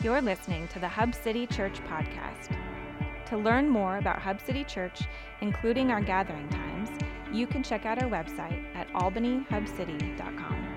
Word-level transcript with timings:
You're 0.00 0.22
listening 0.22 0.68
to 0.68 0.78
the 0.78 0.86
Hub 0.86 1.12
City 1.12 1.44
Church 1.44 1.80
podcast. 1.88 2.56
To 3.26 3.36
learn 3.36 3.68
more 3.68 3.98
about 3.98 4.20
Hub 4.20 4.40
City 4.40 4.62
Church, 4.62 5.00
including 5.40 5.90
our 5.90 6.00
gathering 6.00 6.48
times, 6.50 6.88
you 7.32 7.48
can 7.48 7.64
check 7.64 7.84
out 7.84 8.00
our 8.00 8.08
website 8.08 8.64
at 8.76 8.88
albanyhubcity.com. 8.90 10.68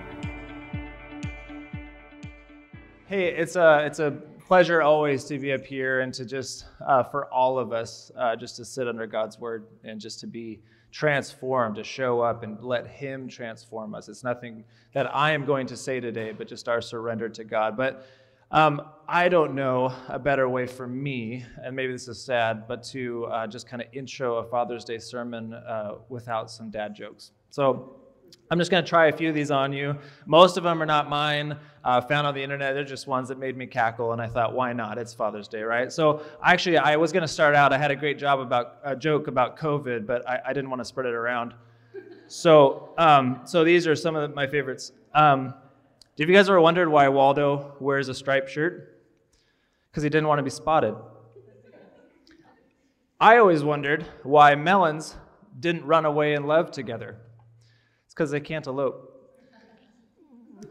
Hey, 3.05 3.27
it's 3.27 3.55
a 3.55 3.85
it's 3.85 3.99
a 3.99 4.09
pleasure 4.47 4.81
always 4.81 5.25
to 5.25 5.37
be 5.37 5.53
up 5.53 5.65
here 5.65 5.99
and 5.99 6.11
to 6.15 6.25
just 6.25 6.65
uh, 6.83 7.03
for 7.03 7.27
all 7.27 7.59
of 7.59 7.71
us 7.71 8.11
uh, 8.17 8.35
just 8.35 8.55
to 8.55 8.65
sit 8.65 8.87
under 8.87 9.05
God's 9.05 9.37
word 9.37 9.67
and 9.83 10.01
just 10.01 10.19
to 10.21 10.27
be 10.27 10.61
transformed, 10.91 11.75
to 11.75 11.83
show 11.83 12.21
up 12.21 12.41
and 12.41 12.61
let 12.63 12.87
Him 12.87 13.27
transform 13.27 13.93
us. 13.93 14.09
It's 14.09 14.23
nothing 14.23 14.63
that 14.93 15.15
I 15.15 15.31
am 15.31 15.45
going 15.45 15.67
to 15.67 15.77
say 15.77 15.99
today, 15.99 16.31
but 16.31 16.47
just 16.47 16.67
our 16.67 16.81
surrender 16.81 17.29
to 17.29 17.43
God. 17.43 17.77
But 17.77 18.05
um, 18.51 18.81
I 19.07 19.29
don't 19.29 19.55
know 19.55 19.93
a 20.07 20.19
better 20.19 20.47
way 20.47 20.65
for 20.65 20.87
me, 20.87 21.45
and 21.63 21.75
maybe 21.75 21.91
this 21.91 22.07
is 22.07 22.21
sad, 22.21 22.67
but 22.67 22.83
to 22.83 23.25
uh, 23.25 23.47
just 23.47 23.67
kind 23.67 23.81
of 23.81 23.87
intro 23.93 24.37
a 24.37 24.43
Father's 24.43 24.85
Day 24.85 24.99
sermon 24.99 25.53
uh, 25.53 25.95
without 26.09 26.49
some 26.49 26.69
dad 26.69 26.95
jokes. 26.95 27.31
So 27.49 27.95
I'm 28.49 28.57
just 28.57 28.71
going 28.71 28.83
to 28.83 28.89
try 28.89 29.07
a 29.07 29.11
few 29.11 29.29
of 29.29 29.35
these 29.35 29.51
on 29.51 29.73
you. 29.73 29.97
Most 30.25 30.57
of 30.57 30.63
them 30.63 30.81
are 30.81 30.85
not 30.85 31.09
mine, 31.09 31.57
uh, 31.83 32.01
found 32.01 32.27
on 32.27 32.33
the 32.33 32.43
internet. 32.43 32.73
They're 32.73 32.83
just 32.83 33.07
ones 33.07 33.29
that 33.29 33.39
made 33.39 33.55
me 33.55 33.65
cackle, 33.65 34.13
and 34.13 34.21
I 34.21 34.27
thought, 34.27 34.53
why 34.53 34.73
not? 34.73 34.97
It's 34.97 35.13
Father's 35.13 35.47
Day, 35.47 35.63
right? 35.63 35.91
So 35.91 36.21
actually, 36.43 36.77
I 36.77 36.95
was 36.95 37.11
going 37.11 37.21
to 37.21 37.27
start 37.27 37.55
out. 37.55 37.73
I 37.73 37.77
had 37.77 37.91
a 37.91 37.95
great 37.95 38.17
job 38.17 38.39
about 38.39 38.77
a 38.83 38.95
joke 38.95 39.27
about 39.27 39.57
COVID, 39.57 40.05
but 40.05 40.27
I, 40.29 40.39
I 40.47 40.53
didn't 40.53 40.69
want 40.69 40.81
to 40.81 40.85
spread 40.85 41.05
it 41.05 41.13
around. 41.13 41.53
So, 42.27 42.93
um, 42.97 43.41
so 43.45 43.63
these 43.63 43.87
are 43.87 43.95
some 43.95 44.15
of 44.15 44.33
my 44.33 44.47
favorites. 44.47 44.93
Um, 45.13 45.53
have 46.21 46.29
you 46.29 46.35
guys 46.35 46.47
ever 46.49 46.61
wondered 46.61 46.87
why 46.87 47.07
Waldo 47.07 47.75
wears 47.79 48.07
a 48.07 48.13
striped 48.13 48.51
shirt? 48.51 49.01
Because 49.89 50.03
he 50.03 50.09
didn't 50.09 50.27
want 50.27 50.37
to 50.37 50.43
be 50.43 50.51
spotted. 50.51 50.95
I 53.19 53.37
always 53.37 53.63
wondered 53.63 54.05
why 54.21 54.53
melons 54.53 55.15
didn't 55.59 55.83
run 55.83 56.05
away 56.05 56.35
in 56.35 56.45
love 56.45 56.69
together. 56.69 57.17
It's 58.05 58.13
because 58.13 58.29
they 58.29 58.39
can't 58.39 58.67
elope. 58.67 59.07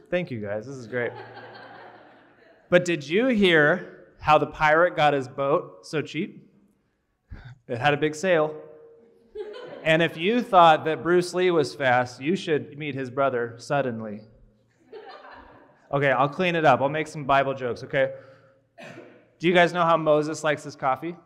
Thank 0.09 0.31
you 0.31 0.41
guys, 0.41 0.67
this 0.67 0.77
is 0.77 0.87
great. 0.87 1.11
But 2.69 2.84
did 2.84 3.09
you 3.09 3.27
hear 3.27 4.06
how 4.21 4.39
the 4.39 4.47
pirate 4.47 4.95
got 4.95 5.15
his 5.15 5.27
boat 5.27 5.84
so 5.84 6.01
cheap? 6.01 6.48
It 7.67 7.78
had 7.78 7.93
a 7.93 7.97
big 7.97 8.15
sail. 8.15 8.55
And 9.83 10.01
if 10.01 10.17
you 10.17 10.43
thought 10.43 10.84
that 10.84 11.03
Bruce 11.03 11.34
Lee 11.34 11.51
was 11.51 11.75
fast, 11.75 12.21
you 12.21 12.37
should 12.37 12.78
meet 12.78 12.95
his 12.95 13.11
brother 13.11 13.56
suddenly. 13.59 14.21
Okay, 15.93 16.11
I'll 16.11 16.29
clean 16.29 16.55
it 16.55 16.65
up. 16.65 16.81
I'll 16.81 16.89
make 16.89 17.09
some 17.09 17.25
Bible 17.25 17.55
jokes, 17.55 17.83
okay? 17.83 18.13
Do 19.39 19.49
you 19.49 19.55
guys 19.55 19.73
know 19.73 19.85
how 19.85 19.97
Moses 19.97 20.45
likes 20.45 20.63
his 20.63 20.77
coffee? 20.77 21.17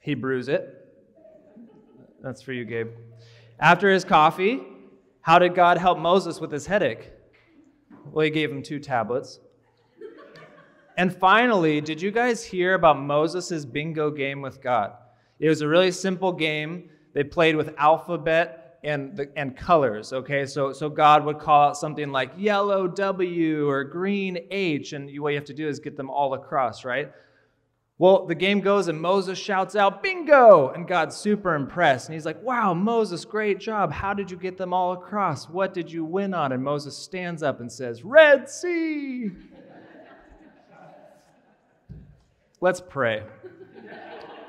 He 0.00 0.14
brews 0.14 0.48
it. 0.48 0.78
That's 2.22 2.40
for 2.40 2.52
you, 2.52 2.64
Gabe. 2.64 2.90
After 3.60 3.90
his 3.90 4.04
coffee, 4.04 4.62
how 5.20 5.38
did 5.38 5.54
God 5.54 5.78
help 5.78 5.98
Moses 5.98 6.40
with 6.40 6.50
his 6.50 6.66
headache? 6.66 7.10
Well, 8.10 8.24
he 8.24 8.30
gave 8.30 8.50
him 8.50 8.62
two 8.62 8.78
tablets. 8.78 9.38
And 10.96 11.14
finally, 11.14 11.80
did 11.80 12.00
you 12.00 12.10
guys 12.10 12.44
hear 12.44 12.74
about 12.74 12.98
Moses' 12.98 13.64
bingo 13.64 14.10
game 14.10 14.40
with 14.40 14.62
God? 14.62 14.92
It 15.38 15.48
was 15.48 15.60
a 15.60 15.68
really 15.68 15.90
simple 15.90 16.32
game. 16.32 16.90
They 17.12 17.24
played 17.24 17.56
with 17.56 17.74
alphabet 17.78 18.61
and, 18.84 19.16
the, 19.16 19.30
and 19.36 19.56
colors, 19.56 20.12
okay? 20.12 20.44
So, 20.46 20.72
so 20.72 20.88
God 20.88 21.24
would 21.24 21.38
call 21.38 21.68
out 21.68 21.76
something 21.76 22.10
like 22.10 22.32
yellow 22.36 22.88
W 22.88 23.68
or 23.68 23.84
green 23.84 24.38
H, 24.50 24.92
and 24.92 25.08
what 25.20 25.30
you 25.30 25.36
have 25.36 25.44
to 25.46 25.54
do 25.54 25.68
is 25.68 25.78
get 25.78 25.96
them 25.96 26.10
all 26.10 26.34
across, 26.34 26.84
right? 26.84 27.12
Well, 27.98 28.26
the 28.26 28.34
game 28.34 28.60
goes 28.60 28.88
and 28.88 29.00
Moses 29.00 29.38
shouts 29.38 29.76
out, 29.76 30.02
bingo! 30.02 30.70
And 30.70 30.88
God's 30.88 31.16
super 31.16 31.54
impressed. 31.54 32.08
And 32.08 32.14
he's 32.14 32.26
like, 32.26 32.42
wow, 32.42 32.74
Moses, 32.74 33.24
great 33.24 33.60
job. 33.60 33.92
How 33.92 34.12
did 34.12 34.28
you 34.28 34.36
get 34.36 34.58
them 34.58 34.72
all 34.72 34.94
across? 34.94 35.48
What 35.48 35.72
did 35.72 35.92
you 35.92 36.04
win 36.04 36.34
on? 36.34 36.50
And 36.50 36.64
Moses 36.64 36.96
stands 36.96 37.44
up 37.44 37.60
and 37.60 37.70
says, 37.70 38.02
Red 38.02 38.50
Sea! 38.50 39.30
Let's 42.60 42.80
pray. 42.80 43.22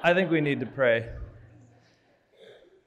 I 0.03 0.13
think 0.16 0.31
we 0.31 0.41
need 0.41 0.59
to 0.59 0.66
pray. 0.66 1.09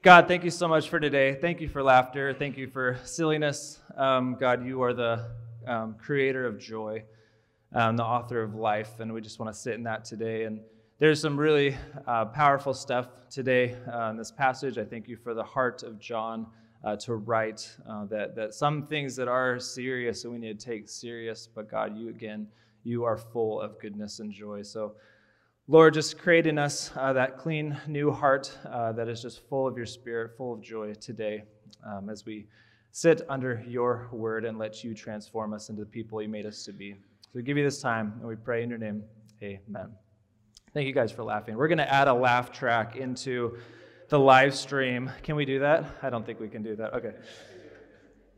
God, 0.03 0.27
thank 0.27 0.43
you 0.43 0.51
so 0.51 0.67
much 0.67 0.89
for 0.89 0.99
today. 0.99 1.33
Thank 1.41 1.59
you 1.59 1.67
for 1.67 1.81
laughter. 1.81 2.31
Thank 2.31 2.55
you 2.55 2.67
for 2.67 2.99
silliness. 3.03 3.79
Um, 3.95 4.37
God, 4.39 4.63
you 4.63 4.83
are 4.83 4.93
the 4.93 5.25
um, 5.65 5.95
creator 5.95 6.45
of 6.45 6.59
joy, 6.59 7.03
um, 7.73 7.97
the 7.97 8.03
author 8.03 8.43
of 8.43 8.53
life, 8.53 8.99
and 8.99 9.11
we 9.11 9.21
just 9.21 9.39
want 9.39 9.51
to 9.51 9.59
sit 9.59 9.73
in 9.73 9.81
that 9.83 10.05
today. 10.05 10.43
And 10.43 10.59
there's 10.99 11.19
some 11.19 11.35
really 11.35 11.75
uh, 12.05 12.25
powerful 12.25 12.75
stuff 12.75 13.07
today 13.31 13.75
uh, 13.91 14.11
in 14.11 14.17
this 14.17 14.31
passage. 14.31 14.77
I 14.77 14.85
thank 14.85 15.07
you 15.07 15.17
for 15.17 15.33
the 15.33 15.43
heart 15.43 15.81
of 15.81 15.97
John 15.99 16.45
uh, 16.83 16.95
to 16.97 17.15
write 17.15 17.67
uh, 17.89 18.05
that, 18.05 18.35
that 18.35 18.53
some 18.53 18.85
things 18.85 19.15
that 19.15 19.27
are 19.27 19.59
serious 19.59 20.25
and 20.25 20.31
we 20.31 20.37
need 20.37 20.59
to 20.59 20.65
take 20.65 20.89
serious, 20.89 21.49
but 21.53 21.71
God, 21.71 21.97
you 21.97 22.09
again, 22.09 22.47
you 22.83 23.03
are 23.03 23.17
full 23.17 23.59
of 23.59 23.79
goodness 23.79 24.19
and 24.19 24.31
joy. 24.31 24.61
So, 24.61 24.93
Lord, 25.69 25.95
just 25.95 26.17
create 26.17 26.47
in 26.47 26.57
us 26.57 26.91
uh, 26.95 27.11
that 27.11 27.37
clean 27.37 27.75
new 27.87 28.09
heart 28.09 28.57
uh, 28.71 28.93
that 28.93 29.09
is 29.09 29.21
just 29.21 29.45
full 29.49 29.67
of 29.67 29.75
your 29.75 29.85
spirit, 29.85 30.31
full 30.37 30.53
of 30.53 30.61
joy 30.61 30.93
today 30.93 31.43
um, 31.85 32.09
as 32.09 32.25
we 32.25 32.47
sit 32.93 33.23
under 33.27 33.61
your 33.67 34.07
word 34.13 34.45
and 34.45 34.57
let 34.57 34.81
you 34.81 34.93
transform 34.93 35.53
us 35.53 35.67
into 35.67 35.81
the 35.81 35.85
people 35.85 36.21
you 36.21 36.29
made 36.29 36.45
us 36.45 36.63
to 36.63 36.71
be. 36.71 36.93
So 36.93 37.31
we 37.33 37.43
give 37.43 37.57
you 37.57 37.65
this 37.65 37.81
time 37.81 38.13
and 38.19 38.29
we 38.29 38.37
pray 38.37 38.63
in 38.63 38.69
your 38.69 38.79
name. 38.79 39.03
Amen. 39.43 39.89
Thank 40.73 40.87
you 40.87 40.93
guys 40.93 41.11
for 41.11 41.25
laughing. 41.25 41.57
We're 41.57 41.67
going 41.67 41.79
to 41.79 41.93
add 41.93 42.07
a 42.07 42.13
laugh 42.13 42.49
track 42.49 42.95
into 42.95 43.57
the 44.07 44.17
live 44.17 44.55
stream. 44.55 45.11
Can 45.21 45.35
we 45.35 45.43
do 45.43 45.59
that? 45.59 45.83
I 46.01 46.09
don't 46.09 46.25
think 46.25 46.39
we 46.39 46.47
can 46.47 46.63
do 46.63 46.77
that. 46.77 46.93
Okay. 46.93 47.11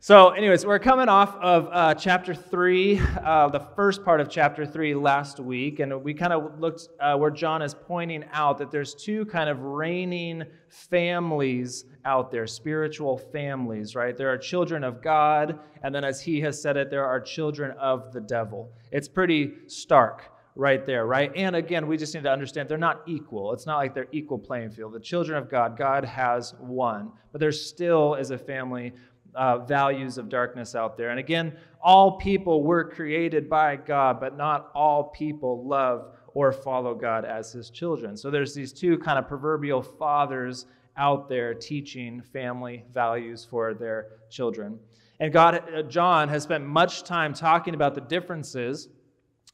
So, 0.01 0.29
anyways, 0.29 0.65
we're 0.65 0.79
coming 0.79 1.09
off 1.09 1.35
of 1.35 1.67
uh, 1.73 1.93
chapter 1.93 2.33
three, 2.33 3.01
uh, 3.21 3.49
the 3.49 3.59
first 3.75 4.05
part 4.05 4.21
of 4.21 4.29
chapter 4.29 4.65
three 4.65 4.95
last 4.95 5.41
week, 5.41 5.79
and 5.81 6.01
we 6.01 6.13
kind 6.13 6.31
of 6.31 6.57
looked 6.57 6.87
uh, 7.01 7.17
where 7.17 7.29
John 7.29 7.61
is 7.61 7.73
pointing 7.73 8.23
out 8.31 8.57
that 8.59 8.71
there's 8.71 8.95
two 8.95 9.25
kind 9.25 9.49
of 9.49 9.61
reigning 9.61 10.45
families 10.69 11.83
out 12.05 12.31
there, 12.31 12.47
spiritual 12.47 13.17
families, 13.17 13.93
right? 13.93 14.15
There 14.15 14.29
are 14.29 14.37
children 14.37 14.85
of 14.85 15.01
God, 15.01 15.59
and 15.83 15.93
then 15.93 16.05
as 16.05 16.21
he 16.21 16.39
has 16.39 16.61
said 16.61 16.77
it, 16.77 16.89
there 16.89 17.05
are 17.05 17.19
children 17.19 17.71
of 17.71 18.13
the 18.13 18.21
devil. 18.21 18.71
It's 18.93 19.09
pretty 19.09 19.51
stark 19.67 20.31
right 20.55 20.85
there, 20.85 21.05
right? 21.07 21.31
And 21.35 21.55
again, 21.55 21.87
we 21.87 21.97
just 21.97 22.13
need 22.13 22.23
to 22.23 22.31
understand 22.31 22.67
they're 22.67 22.77
not 22.77 23.01
equal. 23.07 23.53
It's 23.53 23.65
not 23.65 23.77
like 23.77 23.93
they're 23.93 24.07
equal 24.11 24.37
playing 24.37 24.71
field. 24.71 24.93
The 24.93 24.99
children 24.99 25.37
of 25.37 25.49
God, 25.49 25.77
God 25.77 26.03
has 26.03 26.53
one, 26.59 27.11
but 27.31 27.39
there 27.39 27.51
still 27.51 28.15
is 28.15 28.31
a 28.31 28.37
family 28.37 28.93
uh, 29.35 29.59
values 29.59 30.17
of 30.17 30.29
darkness 30.29 30.75
out 30.75 30.97
there. 30.97 31.09
And 31.09 31.19
again, 31.19 31.55
all 31.81 32.17
people 32.17 32.63
were 32.63 32.83
created 32.83 33.49
by 33.49 33.75
God, 33.75 34.19
but 34.19 34.37
not 34.37 34.71
all 34.73 35.05
people 35.05 35.67
love 35.67 36.13
or 36.33 36.51
follow 36.51 36.93
God 36.93 37.25
as 37.25 37.51
his 37.51 37.69
children. 37.69 38.15
So 38.15 38.29
there's 38.29 38.53
these 38.53 38.73
two 38.73 38.97
kind 38.97 39.17
of 39.17 39.27
proverbial 39.27 39.81
fathers 39.81 40.65
out 40.97 41.29
there 41.29 41.53
teaching 41.53 42.21
family 42.21 42.83
values 42.93 43.45
for 43.49 43.73
their 43.73 44.07
children. 44.29 44.77
And 45.19 45.33
God, 45.33 45.63
uh, 45.73 45.81
John 45.83 46.29
has 46.29 46.43
spent 46.43 46.65
much 46.65 47.03
time 47.03 47.33
talking 47.33 47.73
about 47.73 47.95
the 47.95 48.01
differences 48.01 48.89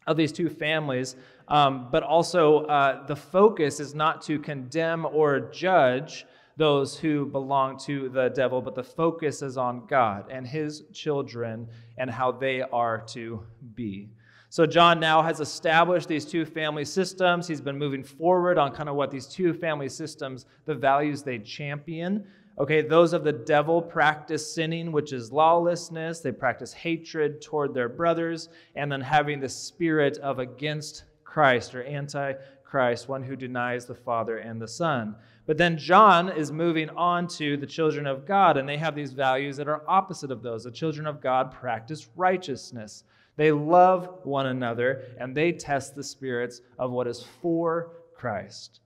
of 0.08 0.18
these 0.18 0.32
two 0.32 0.50
families, 0.50 1.16
um, 1.48 1.90
but 1.92 2.04
also 2.04 2.66
uh, 2.66 3.06
the 3.06 3.16
focus 3.16 3.80
is 3.80 3.96
not 3.96 4.22
to 4.24 4.40
condemn 4.40 5.06
or 5.06 5.40
judge, 5.40 6.26
those 6.58 6.98
who 6.98 7.26
belong 7.26 7.78
to 7.80 8.10
the 8.10 8.30
devil, 8.30 8.62
but 8.62 8.76
the 8.76 8.84
focus 8.84 9.42
is 9.42 9.58
on 9.58 9.86
God 9.88 10.26
and 10.30 10.48
his 10.48 10.84
children 10.94 11.68
and 11.98 12.10
how 12.10 12.32
they 12.32 12.62
are 12.62 13.02
to 13.10 13.44
be. 13.74 14.10
So, 14.50 14.66
John 14.66 15.02
now 15.02 15.22
has 15.22 15.42
established 15.42 16.08
these 16.08 16.24
two 16.24 16.46
family 16.46 16.86
systems. 16.86 17.46
He's 17.46 17.60
been 17.60 17.78
moving 17.78 18.04
forward 18.04 18.58
on 18.58 18.72
kind 18.72 18.88
of 18.88 18.96
what 18.96 19.12
these 19.12 19.28
two 19.28 19.54
family 19.54 19.90
systems, 19.90 20.46
the 20.66 20.76
values 20.76 21.24
they 21.24 21.40
champion. 21.40 22.26
Okay, 22.58 22.82
those 22.82 23.12
of 23.12 23.26
the 23.26 23.34
devil 23.34 23.82
practice 23.82 24.56
sinning, 24.56 24.94
which 24.94 25.12
is 25.12 25.30
lawlessness. 25.30 26.22
They 26.22 26.32
practice 26.32 26.72
hatred 26.72 27.42
toward 27.42 27.74
their 27.74 27.90
brothers, 27.90 28.48
and 28.76 28.90
then 28.90 29.02
having 29.02 29.42
the 29.42 29.50
spirit 29.50 30.20
of 30.20 30.40
against 30.40 31.04
Christ 31.26 31.76
or 31.76 31.84
anti 31.84 32.36
Christ, 32.64 33.10
one 33.10 33.24
who 33.24 33.36
denies 33.36 33.86
the 33.86 33.96
Father 33.96 34.38
and 34.38 34.62
the 34.62 34.70
Son. 34.70 35.18
But 35.46 35.58
then 35.58 35.78
John 35.78 36.30
is 36.30 36.52
moving 36.52 36.90
on 36.90 37.28
to 37.30 37.56
the 37.56 37.68
children 37.68 38.08
of 38.08 38.26
God, 38.26 38.58
and 38.58 38.68
they 38.68 38.78
have 38.78 38.96
these 38.96 39.14
values 39.14 39.58
that 39.58 39.68
are 39.68 39.84
opposite 39.88 40.32
of 40.32 40.42
those. 40.42 40.64
The 40.64 40.72
children 40.72 41.06
of 41.06 41.22
God 41.22 41.52
practice 41.52 42.08
righteousness. 42.16 43.04
They 43.36 43.52
love 43.52 44.22
one 44.24 44.48
another, 44.48 45.04
and 45.20 45.36
they 45.36 45.52
test 45.52 45.94
the 45.94 46.04
spirits 46.04 46.62
of 46.80 46.92
what 46.92 47.08
is 47.08 47.26
for 47.42 47.92
Christ. 48.16 48.80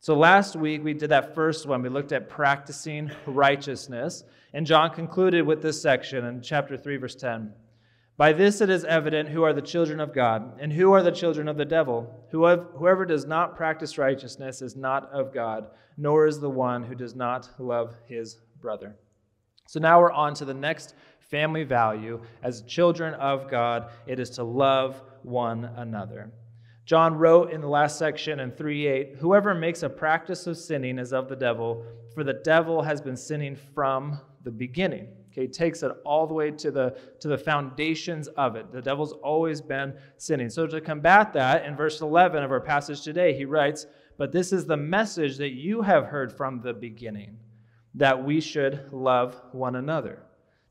So 0.00 0.16
last 0.16 0.56
week 0.56 0.82
we 0.84 0.94
did 0.94 1.10
that 1.10 1.34
first 1.34 1.66
one. 1.66 1.82
We 1.82 1.88
looked 1.88 2.12
at 2.12 2.28
practicing 2.28 3.10
righteousness, 3.26 4.24
and 4.54 4.64
John 4.64 4.90
concluded 4.90 5.42
with 5.42 5.60
this 5.60 5.82
section 5.82 6.24
in 6.24 6.40
chapter 6.40 6.76
3, 6.78 6.96
verse 6.96 7.16
10. 7.16 7.52
By 8.16 8.32
this 8.32 8.62
it 8.62 8.70
is 8.70 8.84
evident 8.84 9.28
who 9.28 9.42
are 9.42 9.52
the 9.52 9.60
children 9.60 10.00
of 10.00 10.14
God 10.14 10.58
and 10.58 10.72
who 10.72 10.92
are 10.92 11.02
the 11.02 11.12
children 11.12 11.48
of 11.48 11.58
the 11.58 11.66
devil. 11.66 12.24
Whoever 12.30 13.04
does 13.04 13.26
not 13.26 13.56
practice 13.56 13.98
righteousness 13.98 14.62
is 14.62 14.74
not 14.74 15.10
of 15.10 15.34
God, 15.34 15.68
nor 15.98 16.26
is 16.26 16.40
the 16.40 16.48
one 16.48 16.82
who 16.82 16.94
does 16.94 17.14
not 17.14 17.50
love 17.58 17.94
his 18.06 18.38
brother. 18.60 18.96
So 19.68 19.80
now 19.80 20.00
we're 20.00 20.12
on 20.12 20.32
to 20.34 20.46
the 20.46 20.54
next 20.54 20.94
family 21.18 21.64
value. 21.64 22.22
As 22.42 22.62
children 22.62 23.12
of 23.14 23.50
God, 23.50 23.90
it 24.06 24.18
is 24.18 24.30
to 24.30 24.44
love 24.44 25.02
one 25.22 25.64
another. 25.76 26.30
John 26.86 27.16
wrote 27.16 27.50
in 27.50 27.60
the 27.60 27.68
last 27.68 27.98
section 27.98 28.40
in 28.40 28.52
3:8, 28.52 29.16
Whoever 29.16 29.54
makes 29.54 29.82
a 29.82 29.90
practice 29.90 30.46
of 30.46 30.56
sinning 30.56 30.98
is 30.98 31.12
of 31.12 31.28
the 31.28 31.36
devil, 31.36 31.84
for 32.14 32.22
the 32.24 32.40
devil 32.44 32.80
has 32.82 33.02
been 33.02 33.16
sinning 33.16 33.56
from 33.56 34.20
the 34.44 34.52
beginning. 34.52 35.08
Okay, 35.36 35.46
takes 35.46 35.82
it 35.82 35.92
all 36.04 36.26
the 36.26 36.32
way 36.32 36.50
to 36.50 36.70
the 36.70 36.96
to 37.20 37.28
the 37.28 37.36
foundations 37.36 38.26
of 38.28 38.56
it. 38.56 38.72
The 38.72 38.80
devil's 38.80 39.12
always 39.12 39.60
been 39.60 39.94
sinning. 40.16 40.48
So 40.48 40.66
to 40.66 40.80
combat 40.80 41.34
that, 41.34 41.66
in 41.66 41.76
verse 41.76 42.00
11 42.00 42.42
of 42.42 42.50
our 42.50 42.60
passage 42.60 43.02
today, 43.02 43.34
he 43.34 43.44
writes, 43.44 43.86
"But 44.16 44.32
this 44.32 44.50
is 44.50 44.64
the 44.64 44.78
message 44.78 45.36
that 45.36 45.52
you 45.52 45.82
have 45.82 46.06
heard 46.06 46.32
from 46.32 46.62
the 46.62 46.72
beginning, 46.72 47.36
that 47.94 48.24
we 48.24 48.40
should 48.40 48.90
love 48.92 49.40
one 49.52 49.76
another." 49.76 50.22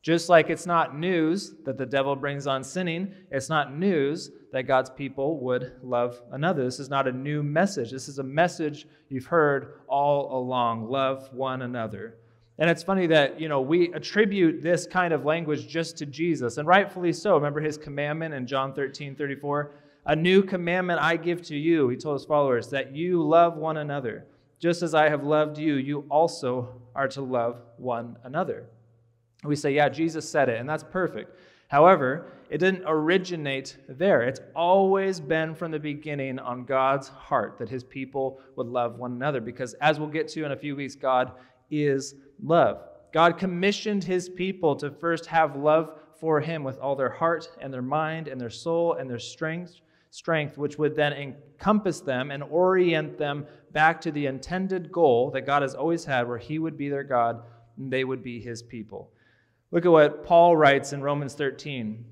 Just 0.01 0.29
like 0.29 0.49
it's 0.49 0.67
not 0.67 0.97
news 0.97 1.55
that 1.63 1.77
the 1.77 1.85
devil 1.85 2.15
brings 2.15 2.47
on 2.47 2.63
sinning, 2.63 3.11
it's 3.31 3.49
not 3.49 3.75
news 3.75 4.31
that 4.51 4.63
God's 4.63 4.89
people 4.91 5.39
would 5.41 5.73
love 5.83 6.21
another. 6.31 6.63
This 6.63 6.79
is 6.79 6.89
not 6.89 7.07
a 7.07 7.11
new 7.11 7.43
message. 7.43 7.91
This 7.91 8.07
is 8.07 8.19
a 8.19 8.23
message 8.23 8.87
you've 9.09 9.25
heard 9.25 9.79
all 9.87 10.39
along. 10.39 10.89
Love 10.89 11.31
one 11.33 11.63
another. 11.63 12.17
And 12.57 12.69
it's 12.69 12.83
funny 12.83 13.05
that, 13.07 13.39
you 13.39 13.49
know, 13.49 13.59
we 13.59 13.91
attribute 13.93 14.63
this 14.63 14.87
kind 14.87 15.13
of 15.13 15.25
language 15.25 15.67
just 15.67 15.97
to 15.97 16.05
Jesus, 16.05 16.57
and 16.57 16.67
rightfully 16.67 17.11
so. 17.11 17.35
Remember 17.35 17.59
his 17.59 17.77
commandment 17.77 18.33
in 18.33 18.47
John 18.47 18.73
13, 18.73 19.15
34? 19.15 19.71
A 20.05 20.15
new 20.15 20.41
commandment 20.41 21.01
I 21.01 21.17
give 21.17 21.41
to 21.47 21.55
you, 21.57 21.89
he 21.89 21.97
told 21.97 22.19
his 22.19 22.25
followers, 22.25 22.69
that 22.69 22.95
you 22.95 23.21
love 23.21 23.57
one 23.57 23.77
another. 23.77 24.25
Just 24.59 24.83
as 24.83 24.93
I 24.93 25.09
have 25.09 25.23
loved 25.23 25.57
you, 25.57 25.75
you 25.75 26.05
also 26.09 26.81
are 26.95 27.09
to 27.09 27.21
love 27.21 27.61
one 27.77 28.15
another. 28.23 28.67
We 29.43 29.57
say, 29.57 29.73
yeah, 29.73 29.89
Jesus 29.89 30.29
said 30.29 30.47
it, 30.47 30.59
and 30.59 30.69
that's 30.69 30.83
perfect. 30.83 31.37
However, 31.67 32.31
it 32.49 32.59
didn't 32.59 32.83
originate 32.85 33.77
there. 33.89 34.21
It's 34.21 34.39
always 34.55 35.19
been 35.19 35.55
from 35.55 35.71
the 35.71 35.79
beginning 35.79 36.39
on 36.39 36.63
God's 36.63 37.09
heart 37.09 37.57
that 37.57 37.67
his 37.67 37.83
people 37.83 38.39
would 38.55 38.67
love 38.67 38.97
one 38.97 39.11
another, 39.11 39.41
because 39.41 39.73
as 39.81 39.99
we'll 39.99 40.07
get 40.07 40.29
to 40.29 40.45
in 40.45 40.53
a 40.53 40.57
few 40.57 40.75
weeks, 40.75 40.95
God 40.95 41.33
is 41.69 42.15
love. 42.41 42.81
God 43.13 43.37
commissioned 43.37 44.03
his 44.03 44.27
people 44.27 44.75
to 44.75 44.91
first 44.91 45.25
have 45.27 45.55
love 45.55 45.99
for 46.19 46.41
him 46.41 46.63
with 46.63 46.77
all 46.79 46.95
their 46.95 47.09
heart 47.09 47.49
and 47.61 47.73
their 47.73 47.81
mind 47.81 48.27
and 48.27 48.39
their 48.39 48.49
soul 48.49 48.93
and 48.93 49.09
their 49.09 49.19
strength, 49.19 49.75
strength 50.09 50.57
which 50.57 50.77
would 50.77 50.95
then 50.95 51.13
encompass 51.13 52.01
them 52.01 52.31
and 52.31 52.43
orient 52.43 53.17
them 53.17 53.45
back 53.71 54.01
to 54.01 54.11
the 54.11 54.25
intended 54.25 54.91
goal 54.91 55.31
that 55.31 55.45
God 55.45 55.61
has 55.61 55.75
always 55.75 56.05
had 56.05 56.27
where 56.27 56.37
he 56.37 56.59
would 56.59 56.77
be 56.77 56.89
their 56.89 57.03
God 57.03 57.43
and 57.77 57.91
they 57.91 58.03
would 58.03 58.23
be 58.23 58.39
his 58.39 58.61
people. 58.61 59.11
Look 59.71 59.85
at 59.85 59.91
what 59.91 60.25
Paul 60.25 60.55
writes 60.55 60.93
in 60.93 61.01
Romans 61.01 61.33
13, 61.35 62.05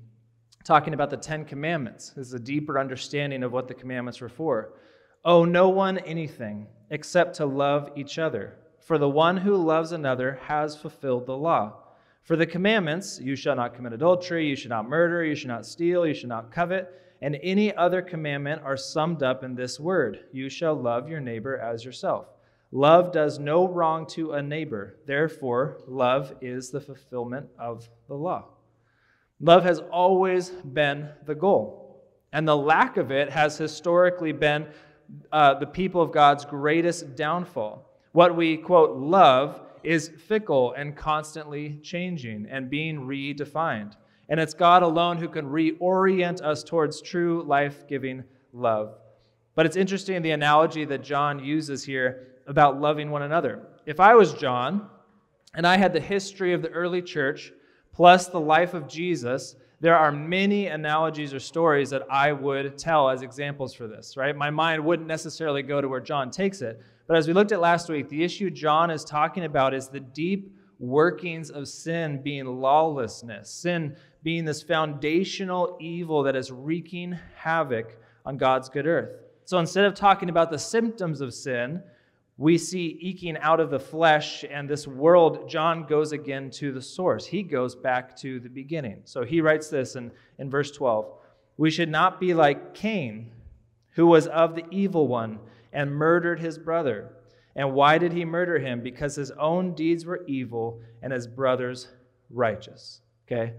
talking 0.64 0.94
about 0.94 1.10
the 1.10 1.16
10 1.16 1.44
commandments. 1.44 2.10
This 2.16 2.28
is 2.28 2.34
a 2.34 2.38
deeper 2.38 2.78
understanding 2.78 3.42
of 3.42 3.52
what 3.52 3.68
the 3.68 3.74
commandments 3.74 4.20
were 4.20 4.28
for. 4.28 4.74
Owe 5.24 5.44
no 5.44 5.68
one 5.68 5.98
anything 5.98 6.66
except 6.90 7.36
to 7.36 7.46
love 7.46 7.90
each 7.96 8.18
other 8.18 8.58
for 8.84 8.98
the 8.98 9.08
one 9.08 9.38
who 9.38 9.56
loves 9.56 9.92
another 9.92 10.38
has 10.42 10.76
fulfilled 10.76 11.26
the 11.26 11.36
law. 11.36 11.72
For 12.22 12.36
the 12.36 12.46
commandments, 12.46 13.18
you 13.20 13.34
shall 13.34 13.56
not 13.56 13.74
commit 13.74 13.92
adultery, 13.94 14.46
you 14.46 14.56
shall 14.56 14.70
not 14.70 14.88
murder, 14.88 15.24
you 15.24 15.34
shall 15.34 15.48
not 15.48 15.66
steal, 15.66 16.06
you 16.06 16.14
shall 16.14 16.28
not 16.28 16.52
covet, 16.52 17.00
and 17.22 17.38
any 17.42 17.74
other 17.74 18.02
commandment 18.02 18.62
are 18.62 18.76
summed 18.76 19.22
up 19.22 19.42
in 19.42 19.54
this 19.54 19.80
word 19.80 20.24
you 20.32 20.50
shall 20.50 20.74
love 20.74 21.08
your 21.08 21.20
neighbor 21.20 21.58
as 21.58 21.84
yourself. 21.84 22.26
Love 22.72 23.12
does 23.12 23.38
no 23.38 23.66
wrong 23.66 24.06
to 24.06 24.32
a 24.32 24.42
neighbor. 24.42 24.96
Therefore, 25.06 25.78
love 25.86 26.34
is 26.40 26.70
the 26.70 26.80
fulfillment 26.80 27.46
of 27.58 27.88
the 28.08 28.14
law. 28.14 28.46
Love 29.40 29.62
has 29.64 29.78
always 29.92 30.50
been 30.50 31.08
the 31.24 31.34
goal, 31.34 32.04
and 32.32 32.46
the 32.46 32.56
lack 32.56 32.96
of 32.96 33.10
it 33.10 33.30
has 33.30 33.56
historically 33.56 34.32
been 34.32 34.66
uh, 35.32 35.54
the 35.54 35.66
people 35.66 36.02
of 36.02 36.12
God's 36.12 36.44
greatest 36.44 37.14
downfall. 37.14 37.93
What 38.14 38.36
we, 38.36 38.58
quote, 38.58 38.96
love 38.96 39.60
is 39.82 40.08
fickle 40.08 40.72
and 40.74 40.96
constantly 40.96 41.80
changing 41.82 42.46
and 42.48 42.70
being 42.70 43.00
redefined. 43.00 43.96
And 44.28 44.38
it's 44.38 44.54
God 44.54 44.84
alone 44.84 45.16
who 45.16 45.28
can 45.28 45.46
reorient 45.46 46.40
us 46.40 46.62
towards 46.62 47.02
true 47.02 47.42
life 47.42 47.88
giving 47.88 48.22
love. 48.52 48.94
But 49.56 49.66
it's 49.66 49.74
interesting 49.74 50.22
the 50.22 50.30
analogy 50.30 50.84
that 50.84 51.02
John 51.02 51.44
uses 51.44 51.82
here 51.82 52.28
about 52.46 52.80
loving 52.80 53.10
one 53.10 53.22
another. 53.22 53.66
If 53.84 53.98
I 53.98 54.14
was 54.14 54.32
John 54.32 54.88
and 55.52 55.66
I 55.66 55.76
had 55.76 55.92
the 55.92 55.98
history 55.98 56.52
of 56.52 56.62
the 56.62 56.70
early 56.70 57.02
church 57.02 57.52
plus 57.92 58.28
the 58.28 58.38
life 58.38 58.74
of 58.74 58.86
Jesus, 58.86 59.56
there 59.80 59.98
are 59.98 60.12
many 60.12 60.68
analogies 60.68 61.34
or 61.34 61.40
stories 61.40 61.90
that 61.90 62.02
I 62.08 62.30
would 62.30 62.78
tell 62.78 63.10
as 63.10 63.22
examples 63.22 63.74
for 63.74 63.88
this, 63.88 64.16
right? 64.16 64.36
My 64.36 64.50
mind 64.50 64.84
wouldn't 64.84 65.08
necessarily 65.08 65.64
go 65.64 65.80
to 65.80 65.88
where 65.88 66.00
John 66.00 66.30
takes 66.30 66.62
it. 66.62 66.80
But 67.06 67.16
as 67.16 67.28
we 67.28 67.34
looked 67.34 67.52
at 67.52 67.60
last 67.60 67.88
week, 67.88 68.08
the 68.08 68.24
issue 68.24 68.50
John 68.50 68.90
is 68.90 69.04
talking 69.04 69.44
about 69.44 69.74
is 69.74 69.88
the 69.88 70.00
deep 70.00 70.54
workings 70.78 71.50
of 71.50 71.68
sin 71.68 72.22
being 72.22 72.46
lawlessness, 72.46 73.50
sin 73.50 73.96
being 74.22 74.44
this 74.44 74.62
foundational 74.62 75.76
evil 75.80 76.22
that 76.22 76.34
is 76.34 76.50
wreaking 76.50 77.18
havoc 77.36 77.98
on 78.24 78.38
God's 78.38 78.68
good 78.68 78.86
earth. 78.86 79.10
So 79.44 79.58
instead 79.58 79.84
of 79.84 79.94
talking 79.94 80.30
about 80.30 80.50
the 80.50 80.58
symptoms 80.58 81.20
of 81.20 81.34
sin, 81.34 81.82
we 82.38 82.56
see 82.56 82.98
eking 83.00 83.36
out 83.38 83.60
of 83.60 83.70
the 83.70 83.78
flesh 83.78 84.44
and 84.50 84.68
this 84.68 84.88
world, 84.88 85.48
John 85.48 85.84
goes 85.84 86.12
again 86.12 86.50
to 86.52 86.72
the 86.72 86.82
source. 86.82 87.26
He 87.26 87.42
goes 87.42 87.76
back 87.76 88.16
to 88.18 88.40
the 88.40 88.48
beginning. 88.48 89.02
So 89.04 89.24
he 89.24 89.40
writes 89.40 89.68
this 89.68 89.94
in, 89.94 90.10
in 90.38 90.50
verse 90.50 90.70
12 90.70 91.06
We 91.58 91.70
should 91.70 91.90
not 91.90 92.18
be 92.18 92.32
like 92.32 92.74
Cain, 92.74 93.30
who 93.90 94.06
was 94.06 94.26
of 94.26 94.56
the 94.56 94.64
evil 94.70 95.06
one 95.06 95.38
and 95.74 95.94
murdered 95.94 96.40
his 96.40 96.56
brother. 96.56 97.10
And 97.56 97.74
why 97.74 97.98
did 97.98 98.12
he 98.12 98.24
murder 98.24 98.58
him? 98.58 98.80
Because 98.80 99.14
his 99.14 99.30
own 99.32 99.74
deeds 99.74 100.06
were 100.06 100.24
evil 100.26 100.80
and 101.02 101.12
his 101.12 101.26
brother's 101.26 101.88
righteous. 102.30 103.00
Okay? 103.26 103.52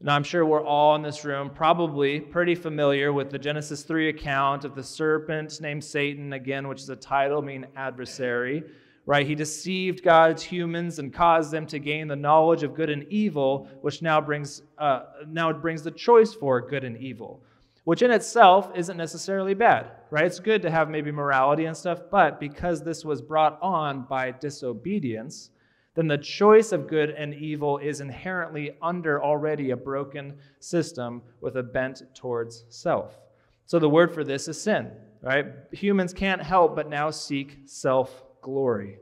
Now, 0.00 0.16
I'm 0.16 0.24
sure 0.24 0.44
we're 0.44 0.64
all 0.64 0.96
in 0.96 1.02
this 1.02 1.24
room 1.24 1.50
probably 1.50 2.18
pretty 2.18 2.56
familiar 2.56 3.12
with 3.12 3.30
the 3.30 3.38
Genesis 3.38 3.84
3 3.84 4.08
account 4.08 4.64
of 4.64 4.74
the 4.74 4.82
serpent 4.82 5.60
named 5.60 5.84
Satan, 5.84 6.32
again, 6.32 6.66
which 6.66 6.80
is 6.80 6.88
a 6.88 6.96
title 6.96 7.40
meaning 7.40 7.70
adversary, 7.76 8.64
right? 9.06 9.24
He 9.24 9.36
deceived 9.36 10.02
God's 10.02 10.42
humans 10.42 10.98
and 10.98 11.14
caused 11.14 11.52
them 11.52 11.66
to 11.68 11.78
gain 11.78 12.08
the 12.08 12.16
knowledge 12.16 12.64
of 12.64 12.74
good 12.74 12.90
and 12.90 13.06
evil, 13.10 13.68
which 13.80 14.02
now 14.02 14.20
brings, 14.20 14.62
uh, 14.76 15.02
now 15.28 15.52
brings 15.52 15.84
the 15.84 15.92
choice 15.92 16.34
for 16.34 16.60
good 16.60 16.82
and 16.82 16.96
evil 16.96 17.44
which 17.84 18.02
in 18.02 18.10
itself 18.10 18.70
isn't 18.74 18.96
necessarily 18.96 19.54
bad, 19.54 19.90
right? 20.10 20.24
It's 20.24 20.38
good 20.38 20.62
to 20.62 20.70
have 20.70 20.88
maybe 20.88 21.10
morality 21.10 21.64
and 21.64 21.76
stuff, 21.76 22.00
but 22.10 22.38
because 22.38 22.82
this 22.82 23.04
was 23.04 23.20
brought 23.20 23.58
on 23.60 24.02
by 24.02 24.30
disobedience, 24.30 25.50
then 25.94 26.06
the 26.06 26.18
choice 26.18 26.72
of 26.72 26.88
good 26.88 27.10
and 27.10 27.34
evil 27.34 27.78
is 27.78 28.00
inherently 28.00 28.76
under 28.80 29.22
already 29.22 29.70
a 29.70 29.76
broken 29.76 30.38
system 30.60 31.22
with 31.40 31.56
a 31.56 31.62
bent 31.62 32.02
towards 32.14 32.64
self. 32.68 33.18
So 33.66 33.78
the 33.78 33.88
word 33.88 34.14
for 34.14 34.24
this 34.24 34.48
is 34.48 34.60
sin, 34.60 34.90
right? 35.22 35.46
Humans 35.72 36.14
can't 36.14 36.42
help 36.42 36.76
but 36.76 36.88
now 36.88 37.10
seek 37.10 37.62
self 37.66 38.24
glory. 38.40 38.98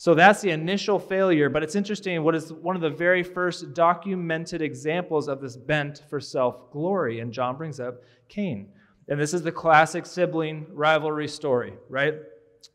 So 0.00 0.14
that's 0.14 0.40
the 0.40 0.48
initial 0.48 0.98
failure, 0.98 1.50
but 1.50 1.62
it's 1.62 1.74
interesting 1.74 2.24
what 2.24 2.34
is 2.34 2.54
one 2.54 2.74
of 2.74 2.80
the 2.80 2.88
very 2.88 3.22
first 3.22 3.74
documented 3.74 4.62
examples 4.62 5.28
of 5.28 5.42
this 5.42 5.58
bent 5.58 6.04
for 6.08 6.20
self 6.20 6.70
glory. 6.70 7.20
And 7.20 7.30
John 7.30 7.54
brings 7.58 7.78
up 7.78 8.02
Cain. 8.26 8.70
And 9.08 9.20
this 9.20 9.34
is 9.34 9.42
the 9.42 9.52
classic 9.52 10.06
sibling 10.06 10.64
rivalry 10.70 11.28
story, 11.28 11.74
right? 11.90 12.14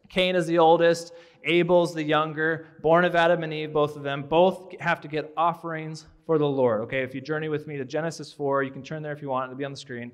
Cain 0.08 0.36
is 0.36 0.46
the 0.46 0.60
oldest, 0.60 1.13
Abel's 1.46 1.96
the 1.96 2.03
younger, 2.03 2.67
born 2.84 3.03
of 3.03 3.15
Adam 3.15 3.41
and 3.41 3.51
Eve, 3.51 3.74
both 3.74 3.96
of 3.96 4.03
them. 4.03 4.22
Both 4.29 4.79
have 4.79 5.01
to 5.01 5.08
get 5.08 5.34
offerings 5.36 6.05
for 6.27 6.38
the 6.38 6.48
Lord. 6.48 6.82
Okay, 6.82 7.01
if 7.01 7.15
you 7.15 7.22
journey 7.22 7.50
with 7.50 7.65
me 7.65 7.75
to 7.77 7.86
Genesis 7.86 8.32
4, 8.32 8.62
you 8.62 8.70
can 8.70 8.84
turn 8.84 9.01
there 9.01 9.13
if 9.13 9.24
you 9.24 9.29
want, 9.29 9.46
it'll 9.46 9.58
be 9.58 9.65
on 9.65 9.72
the 9.72 9.77
screen. 9.77 10.12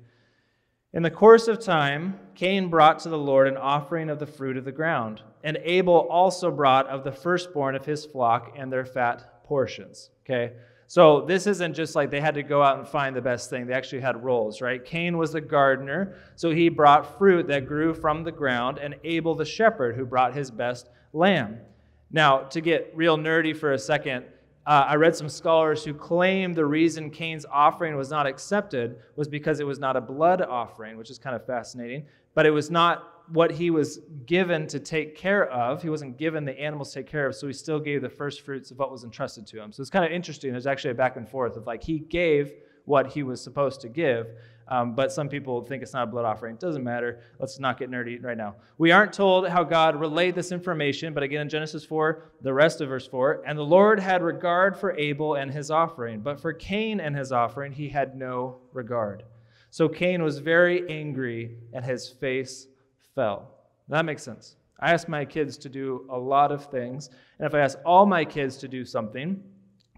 In 0.94 1.02
the 1.02 1.10
course 1.10 1.48
of 1.48 1.58
time, 1.58 2.18
Cain 2.34 2.68
brought 2.68 2.98
to 3.00 3.08
the 3.08 3.16
Lord 3.16 3.48
an 3.48 3.56
offering 3.56 4.10
of 4.10 4.18
the 4.18 4.26
fruit 4.26 4.58
of 4.58 4.66
the 4.66 4.72
ground, 4.72 5.22
and 5.42 5.58
Abel 5.64 6.06
also 6.10 6.50
brought 6.50 6.86
of 6.86 7.02
the 7.02 7.12
firstborn 7.12 7.74
of 7.74 7.86
his 7.86 8.04
flock 8.04 8.54
and 8.58 8.70
their 8.70 8.84
fat 8.84 9.42
portions. 9.44 10.10
Okay? 10.26 10.52
So 10.88 11.22
this 11.22 11.46
isn't 11.46 11.72
just 11.72 11.96
like 11.96 12.10
they 12.10 12.20
had 12.20 12.34
to 12.34 12.42
go 12.42 12.62
out 12.62 12.78
and 12.78 12.86
find 12.86 13.16
the 13.16 13.22
best 13.22 13.48
thing. 13.48 13.66
They 13.66 13.72
actually 13.72 14.02
had 14.02 14.22
roles, 14.22 14.60
right? 14.60 14.84
Cain 14.84 15.16
was 15.16 15.32
the 15.32 15.40
gardener, 15.40 16.16
so 16.36 16.50
he 16.50 16.68
brought 16.68 17.16
fruit 17.16 17.46
that 17.46 17.66
grew 17.66 17.94
from 17.94 18.22
the 18.22 18.32
ground, 18.32 18.78
and 18.78 18.96
Abel 19.02 19.34
the 19.34 19.46
shepherd, 19.46 19.96
who 19.96 20.04
brought 20.04 20.34
his 20.34 20.50
best 20.50 20.90
lamb. 21.14 21.58
Now, 22.10 22.40
to 22.40 22.60
get 22.60 22.92
real 22.94 23.16
nerdy 23.16 23.56
for 23.56 23.72
a 23.72 23.78
second, 23.78 24.26
uh, 24.66 24.86
I 24.88 24.94
read 24.94 25.16
some 25.16 25.28
scholars 25.28 25.84
who 25.84 25.92
claim 25.92 26.52
the 26.52 26.64
reason 26.64 27.10
Cain's 27.10 27.44
offering 27.50 27.96
was 27.96 28.10
not 28.10 28.26
accepted 28.26 28.96
was 29.16 29.26
because 29.26 29.58
it 29.58 29.66
was 29.66 29.80
not 29.80 29.96
a 29.96 30.00
blood 30.00 30.40
offering, 30.40 30.96
which 30.96 31.10
is 31.10 31.18
kind 31.18 31.34
of 31.34 31.44
fascinating. 31.44 32.06
But 32.34 32.46
it 32.46 32.50
was 32.50 32.70
not 32.70 33.08
what 33.28 33.50
he 33.50 33.70
was 33.70 34.00
given 34.26 34.66
to 34.68 34.78
take 34.78 35.16
care 35.16 35.50
of. 35.50 35.82
He 35.82 35.88
wasn't 35.88 36.16
given 36.16 36.44
the 36.44 36.58
animals 36.58 36.92
to 36.92 37.00
take 37.00 37.10
care 37.10 37.26
of, 37.26 37.34
so 37.34 37.46
he 37.46 37.52
still 37.52 37.80
gave 37.80 38.02
the 38.02 38.08
first 38.08 38.42
fruits 38.42 38.70
of 38.70 38.78
what 38.78 38.92
was 38.92 39.04
entrusted 39.04 39.46
to 39.48 39.60
him. 39.60 39.72
So 39.72 39.80
it's 39.80 39.90
kind 39.90 40.04
of 40.04 40.12
interesting. 40.12 40.52
There's 40.52 40.66
actually 40.66 40.92
a 40.92 40.94
back 40.94 41.16
and 41.16 41.28
forth 41.28 41.56
of 41.56 41.66
like 41.66 41.82
he 41.82 41.98
gave 41.98 42.52
what 42.84 43.08
he 43.08 43.22
was 43.22 43.40
supposed 43.40 43.80
to 43.80 43.88
give, 43.88 44.28
um, 44.68 44.94
but 44.94 45.12
some 45.12 45.28
people 45.28 45.62
think 45.62 45.82
it's 45.82 45.92
not 45.92 46.04
a 46.04 46.10
blood 46.10 46.24
offering. 46.24 46.54
It 46.54 46.60
doesn't 46.60 46.84
matter. 46.84 47.20
Let's 47.38 47.58
not 47.58 47.78
get 47.78 47.90
nerdy 47.90 48.22
right 48.22 48.36
now. 48.36 48.56
We 48.78 48.92
aren't 48.92 49.12
told 49.12 49.48
how 49.48 49.64
God 49.64 49.98
relayed 49.98 50.34
this 50.34 50.52
information, 50.52 51.14
but 51.14 51.22
again 51.22 51.42
in 51.42 51.48
Genesis 51.48 51.84
4, 51.84 52.22
the 52.40 52.54
rest 52.54 52.80
of 52.80 52.88
verse 52.88 53.06
4, 53.06 53.42
and 53.46 53.58
the 53.58 53.64
Lord 53.64 54.00
had 54.00 54.22
regard 54.22 54.76
for 54.76 54.96
Abel 54.96 55.34
and 55.34 55.50
his 55.50 55.70
offering, 55.70 56.20
but 56.20 56.40
for 56.40 56.52
Cain 56.52 57.00
and 57.00 57.16
his 57.16 57.32
offering 57.32 57.72
he 57.72 57.88
had 57.88 58.16
no 58.16 58.58
regard. 58.72 59.24
So 59.70 59.88
Cain 59.88 60.22
was 60.22 60.38
very 60.38 60.86
angry, 60.90 61.56
and 61.72 61.82
his 61.82 62.08
face 62.08 62.66
fell. 63.14 63.54
That 63.88 64.04
makes 64.04 64.22
sense. 64.22 64.56
I 64.78 64.92
ask 64.92 65.08
my 65.08 65.24
kids 65.24 65.56
to 65.58 65.68
do 65.68 66.06
a 66.10 66.18
lot 66.18 66.52
of 66.52 66.66
things, 66.66 67.08
and 67.38 67.46
if 67.46 67.54
I 67.54 67.60
ask 67.60 67.78
all 67.86 68.04
my 68.04 68.24
kids 68.24 68.58
to 68.58 68.68
do 68.68 68.84
something, 68.84 69.42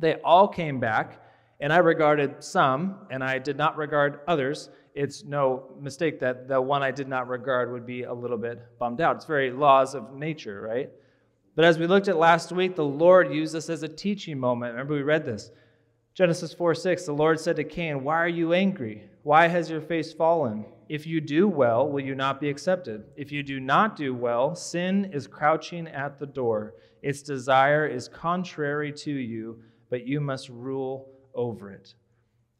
they 0.00 0.14
all 0.16 0.47
came 0.47 0.78
back, 0.78 1.23
and 1.61 1.73
I 1.73 1.78
regarded 1.78 2.42
some, 2.42 3.06
and 3.11 3.23
I 3.23 3.38
did 3.38 3.56
not 3.56 3.76
regard 3.76 4.20
others. 4.26 4.70
It's 4.94 5.25
no 5.25 5.75
mistake 5.80 6.20
that 6.20 6.49
the 6.49 6.61
one 6.61 6.82
I 6.82 6.90
did 6.90 7.08
not 7.08 7.28
regard 7.28 7.73
would 7.73 7.87
be 7.87 8.04
a 8.04 8.12
little 8.12 8.38
bit 8.38 8.61
bummed 8.78 9.00
out. 9.00 9.16
It's 9.16 9.25
very 9.25 9.50
laws 9.50 9.94
of 9.94 10.14
nature, 10.14 10.61
right? 10.61 10.90
But 11.56 11.64
as 11.64 11.78
we 11.78 11.87
looked 11.87 12.08
at 12.08 12.16
last 12.16 12.52
week, 12.52 12.75
the 12.75 12.84
Lord 12.84 13.32
used 13.32 13.54
this 13.54 13.70
as 13.70 13.82
a 13.82 13.88
teaching 13.88 14.38
moment. 14.38 14.73
Remember, 14.73 14.94
we 14.94 15.02
read 15.02 15.25
this. 15.25 15.50
Genesis 16.14 16.52
4 16.52 16.75
6, 16.75 17.06
the 17.06 17.12
Lord 17.12 17.40
said 17.40 17.56
to 17.56 17.64
Cain, 17.64 18.04
Why 18.04 18.16
are 18.16 18.28
you 18.28 18.52
angry? 18.52 19.08
Why 19.23 19.49
has 19.49 19.70
your 19.70 19.80
face 19.80 20.12
fallen? 20.12 20.64
If 20.88 21.06
you 21.06 21.20
do 21.20 21.49
well, 21.49 21.88
will 21.88 22.04
you 22.04 22.14
not 22.14 22.40
be 22.40 22.49
accepted? 22.49 23.04
If 23.16 23.32
you 23.32 23.42
do 23.42 23.58
not 23.58 23.96
do 23.96 24.14
well, 24.14 24.54
sin 24.54 25.11
is 25.12 25.26
crouching 25.26 25.88
at 25.88 26.18
the 26.18 26.26
door. 26.26 26.75
Its 27.02 27.23
desire 27.23 27.87
is 27.87 28.06
contrary 28.08 28.92
to 28.92 29.11
you, 29.11 29.61
but 29.90 30.06
you 30.06 30.20
must 30.20 30.49
rule 30.50 31.08
over 31.34 31.70
it. 31.70 31.94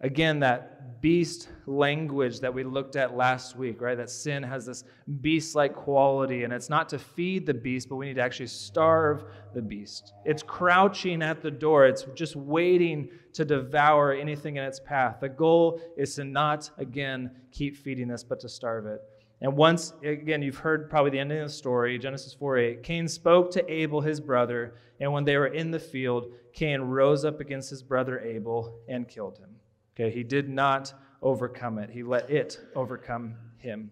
Again, 0.01 0.41
that 0.41 1.01
beast 1.01 1.49
language 1.67 2.41
that 2.41 2.53
we 2.53 2.65
looked 2.65 2.97
at 2.97 3.17
last 3.17 3.57
week, 3.57 3.81
right? 3.81 3.97
That 3.97 4.11
sin 4.11 4.43
has 4.43 4.67
this 4.67 4.85
beast 5.21 5.55
like 5.55 5.75
quality, 5.75 6.45
and 6.45 6.53
it's 6.53 6.69
not 6.69 6.89
to 6.91 6.99
feed 6.99 7.47
the 7.47 7.55
beast, 7.55 7.89
but 7.89 7.97
we 7.97 8.07
need 8.07 8.17
to 8.17 8.21
actually 8.21 8.49
starve 8.49 9.25
the 9.55 9.63
beast. 9.63 10.13
It's 10.25 10.43
crouching 10.43 11.23
at 11.23 11.43
the 11.43 11.51
door, 11.51 11.87
it's 11.87 12.05
just 12.15 12.37
waiting 12.37 13.09
to 13.35 13.45
devour 13.45 14.13
anything 14.13 14.57
in 14.57 14.65
its 14.65 14.81
path. 14.81 15.21
The 15.21 15.29
goal 15.29 15.81
is 15.97 16.17
to 16.17 16.25
not, 16.25 16.71
again, 16.77 17.31
keep 17.53 17.77
feeding 17.77 18.09
this, 18.09 18.25
but 18.25 18.41
to 18.41 18.49
starve 18.49 18.87
it. 18.87 19.01
And 19.41 19.57
once, 19.57 19.93
again, 20.03 20.43
you've 20.43 20.59
heard 20.59 20.89
probably 20.89 21.11
the 21.11 21.19
ending 21.19 21.39
of 21.39 21.49
the 21.49 21.53
story, 21.53 21.99
Genesis 21.99 22.33
4 22.35 22.59
8. 22.59 22.83
Cain 22.83 23.09
spoke 23.09 23.51
to 23.53 23.73
Abel, 23.73 24.01
his 24.01 24.21
brother, 24.21 24.75
and 25.01 25.13
when 25.13 25.25
they 25.25 25.37
were 25.37 25.49
in 25.49 25.71
the 25.71 25.79
field, 25.79 26.33
Cain 26.53 26.81
rose 26.81 27.25
up 27.25 27.41
against 27.41 27.69
his 27.71 27.83
brother 27.83 28.21
Abel 28.21 28.79
and 28.89 29.09
killed 29.09 29.39
him. 29.39 29.51
Okay, 29.95 30.11
he 30.11 30.23
did 30.23 30.49
not 30.49 30.95
overcome 31.21 31.79
it, 31.79 31.91
he 31.91 32.03
let 32.03 32.31
it 32.31 32.59
overcome 32.75 33.35
him. 33.59 33.91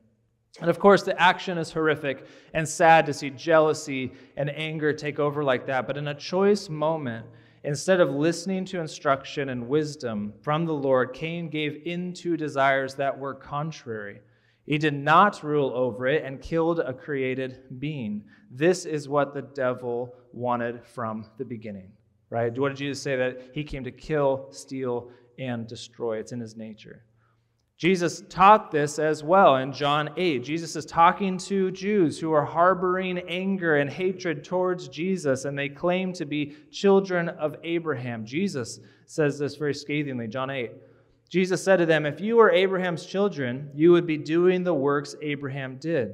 And 0.60 0.68
of 0.68 0.78
course, 0.78 1.02
the 1.02 1.20
action 1.20 1.56
is 1.56 1.72
horrific 1.72 2.26
and 2.52 2.68
sad 2.68 3.06
to 3.06 3.14
see 3.14 3.30
jealousy 3.30 4.12
and 4.36 4.50
anger 4.50 4.92
take 4.92 5.18
over 5.18 5.42
like 5.42 5.66
that. 5.66 5.86
But 5.86 5.96
in 5.96 6.08
a 6.08 6.14
choice 6.14 6.68
moment, 6.68 7.24
instead 7.64 8.00
of 8.00 8.10
listening 8.10 8.66
to 8.66 8.80
instruction 8.80 9.48
and 9.48 9.68
wisdom 9.68 10.34
from 10.42 10.66
the 10.66 10.74
Lord, 10.74 11.14
Cain 11.14 11.48
gave 11.48 11.82
in 11.86 12.12
to 12.14 12.36
desires 12.36 12.94
that 12.96 13.18
were 13.18 13.34
contrary. 13.34 14.20
He 14.66 14.78
did 14.78 14.94
not 14.94 15.42
rule 15.42 15.72
over 15.74 16.06
it 16.06 16.24
and 16.24 16.40
killed 16.40 16.78
a 16.78 16.92
created 16.92 17.80
being. 17.80 18.24
This 18.50 18.84
is 18.84 19.08
what 19.08 19.34
the 19.34 19.42
devil 19.42 20.14
wanted 20.32 20.84
from 20.84 21.26
the 21.38 21.44
beginning, 21.44 21.92
right? 22.30 22.56
What 22.56 22.68
did 22.68 22.78
Jesus 22.78 23.02
say? 23.02 23.16
That 23.16 23.50
he 23.52 23.64
came 23.64 23.84
to 23.84 23.90
kill, 23.90 24.48
steal, 24.50 25.10
and 25.38 25.66
destroy. 25.66 26.18
It's 26.18 26.32
in 26.32 26.40
his 26.40 26.56
nature. 26.56 27.04
Jesus 27.78 28.22
taught 28.28 28.70
this 28.70 29.00
as 29.00 29.24
well 29.24 29.56
in 29.56 29.72
John 29.72 30.10
8. 30.16 30.44
Jesus 30.44 30.76
is 30.76 30.86
talking 30.86 31.36
to 31.38 31.72
Jews 31.72 32.20
who 32.20 32.30
are 32.32 32.44
harboring 32.44 33.18
anger 33.28 33.78
and 33.78 33.90
hatred 33.90 34.44
towards 34.44 34.86
Jesus, 34.86 35.46
and 35.46 35.58
they 35.58 35.68
claim 35.68 36.12
to 36.12 36.24
be 36.24 36.54
children 36.70 37.28
of 37.30 37.56
Abraham. 37.64 38.24
Jesus 38.24 38.78
says 39.06 39.36
this 39.36 39.56
very 39.56 39.74
scathingly, 39.74 40.28
John 40.28 40.48
8. 40.48 40.70
Jesus 41.32 41.64
said 41.64 41.78
to 41.78 41.86
them, 41.86 42.04
If 42.04 42.20
you 42.20 42.36
were 42.36 42.50
Abraham's 42.50 43.06
children, 43.06 43.70
you 43.74 43.90
would 43.92 44.06
be 44.06 44.18
doing 44.18 44.62
the 44.62 44.74
works 44.74 45.16
Abraham 45.22 45.78
did. 45.78 46.12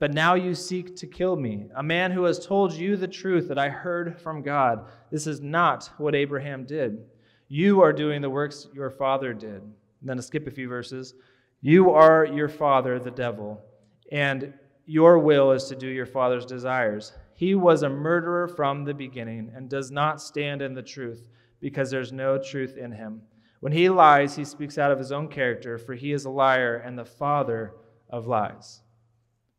But 0.00 0.12
now 0.12 0.34
you 0.34 0.52
seek 0.52 0.96
to 0.96 1.06
kill 1.06 1.36
me, 1.36 1.66
a 1.76 1.82
man 1.82 2.10
who 2.10 2.24
has 2.24 2.44
told 2.44 2.72
you 2.72 2.96
the 2.96 3.06
truth 3.06 3.46
that 3.46 3.58
I 3.58 3.68
heard 3.68 4.20
from 4.20 4.42
God. 4.42 4.86
This 5.12 5.28
is 5.28 5.40
not 5.40 5.88
what 5.98 6.16
Abraham 6.16 6.64
did. 6.64 7.04
You 7.46 7.82
are 7.82 7.92
doing 7.92 8.20
the 8.20 8.30
works 8.30 8.66
your 8.74 8.90
father 8.90 9.32
did. 9.32 9.62
And 9.62 9.72
then 10.02 10.16
to 10.16 10.22
skip 10.24 10.48
a 10.48 10.50
few 10.50 10.68
verses. 10.68 11.14
You 11.60 11.92
are 11.92 12.24
your 12.24 12.48
father, 12.48 12.98
the 12.98 13.12
devil, 13.12 13.62
and 14.10 14.52
your 14.86 15.20
will 15.20 15.52
is 15.52 15.66
to 15.66 15.76
do 15.76 15.86
your 15.86 16.06
father's 16.06 16.46
desires. 16.46 17.12
He 17.34 17.54
was 17.54 17.84
a 17.84 17.88
murderer 17.88 18.48
from 18.48 18.84
the 18.84 18.94
beginning 18.94 19.52
and 19.54 19.70
does 19.70 19.92
not 19.92 20.20
stand 20.20 20.62
in 20.62 20.74
the 20.74 20.82
truth 20.82 21.28
because 21.60 21.92
there's 21.92 22.12
no 22.12 22.42
truth 22.42 22.76
in 22.76 22.90
him. 22.90 23.22
When 23.60 23.72
he 23.72 23.88
lies, 23.88 24.36
he 24.36 24.44
speaks 24.44 24.78
out 24.78 24.92
of 24.92 24.98
his 24.98 25.12
own 25.12 25.28
character, 25.28 25.78
for 25.78 25.94
he 25.94 26.12
is 26.12 26.24
a 26.24 26.30
liar 26.30 26.76
and 26.76 26.98
the 26.98 27.04
father 27.04 27.74
of 28.08 28.26
lies. 28.26 28.82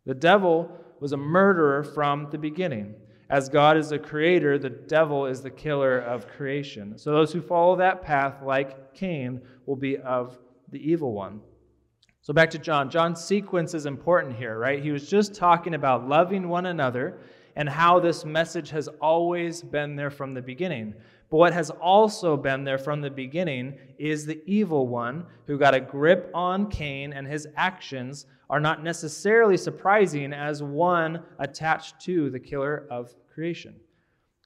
The 0.05 0.13
devil 0.13 0.71
was 0.99 1.11
a 1.11 1.17
murderer 1.17 1.83
from 1.83 2.29
the 2.31 2.37
beginning. 2.37 2.95
As 3.29 3.47
God 3.47 3.77
is 3.77 3.89
the 3.89 3.99
creator, 3.99 4.57
the 4.57 4.69
devil 4.69 5.25
is 5.25 5.41
the 5.41 5.51
killer 5.51 5.99
of 5.99 6.27
creation. 6.27 6.97
So 6.97 7.11
those 7.11 7.31
who 7.31 7.41
follow 7.41 7.75
that 7.75 8.01
path, 8.01 8.41
like 8.43 8.93
Cain, 8.93 9.41
will 9.65 9.75
be 9.75 9.97
of 9.97 10.39
the 10.71 10.79
evil 10.79 11.13
one. 11.13 11.41
So 12.21 12.33
back 12.33 12.49
to 12.51 12.57
John. 12.57 12.89
John's 12.89 13.23
sequence 13.23 13.73
is 13.73 13.85
important 13.85 14.35
here, 14.35 14.57
right? 14.57 14.81
He 14.81 14.91
was 14.91 15.09
just 15.09 15.35
talking 15.35 15.75
about 15.75 16.07
loving 16.07 16.49
one 16.49 16.65
another 16.67 17.19
and 17.55 17.67
how 17.67 17.99
this 17.99 18.25
message 18.25 18.69
has 18.69 18.87
always 19.01 19.61
been 19.61 19.95
there 19.95 20.11
from 20.11 20.33
the 20.33 20.41
beginning. 20.41 20.93
But 21.29 21.37
what 21.37 21.53
has 21.53 21.69
also 21.69 22.35
been 22.35 22.63
there 22.63 22.79
from 22.79 23.01
the 23.01 23.11
beginning 23.11 23.77
is 23.99 24.25
the 24.25 24.41
evil 24.45 24.87
one 24.87 25.25
who 25.45 25.59
got 25.59 25.75
a 25.75 25.79
grip 25.79 26.31
on 26.33 26.71
Cain, 26.71 27.13
and 27.13 27.27
his 27.27 27.47
actions 27.55 28.25
are 28.49 28.59
not 28.59 28.83
necessarily 28.83 29.55
surprising 29.55 30.33
as 30.33 30.63
one 30.63 31.23
attached 31.37 31.99
to 32.01 32.31
the 32.31 32.39
killer 32.39 32.87
of 32.89 33.13
creation. 33.31 33.75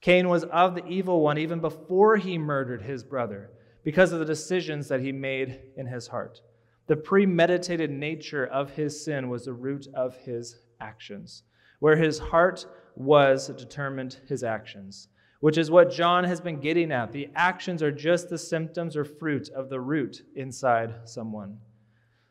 Cain 0.02 0.28
was 0.28 0.44
of 0.44 0.74
the 0.74 0.86
evil 0.86 1.22
one 1.22 1.38
even 1.38 1.60
before 1.60 2.18
he 2.18 2.36
murdered 2.36 2.82
his 2.82 3.02
brother 3.02 3.50
because 3.82 4.12
of 4.12 4.18
the 4.18 4.26
decisions 4.26 4.86
that 4.88 5.00
he 5.00 5.12
made 5.12 5.60
in 5.78 5.86
his 5.86 6.06
heart. 6.06 6.42
The 6.86 6.96
premeditated 6.96 7.90
nature 7.90 8.44
of 8.46 8.70
his 8.70 9.02
sin 9.02 9.30
was 9.30 9.46
the 9.46 9.54
root 9.54 9.86
of 9.94 10.16
his 10.18 10.58
actions. 10.80 11.44
Where 11.80 11.96
his 11.96 12.18
heart 12.18 12.66
was 12.94 13.48
determined 13.48 14.20
his 14.28 14.44
actions 14.44 15.08
which 15.40 15.58
is 15.58 15.70
what 15.70 15.90
John 15.90 16.24
has 16.24 16.40
been 16.40 16.60
getting 16.60 16.92
at. 16.92 17.12
The 17.12 17.28
actions 17.34 17.82
are 17.82 17.92
just 17.92 18.28
the 18.28 18.38
symptoms 18.38 18.96
or 18.96 19.04
fruit 19.04 19.50
of 19.50 19.68
the 19.68 19.80
root 19.80 20.22
inside 20.36 20.94
someone. 21.04 21.58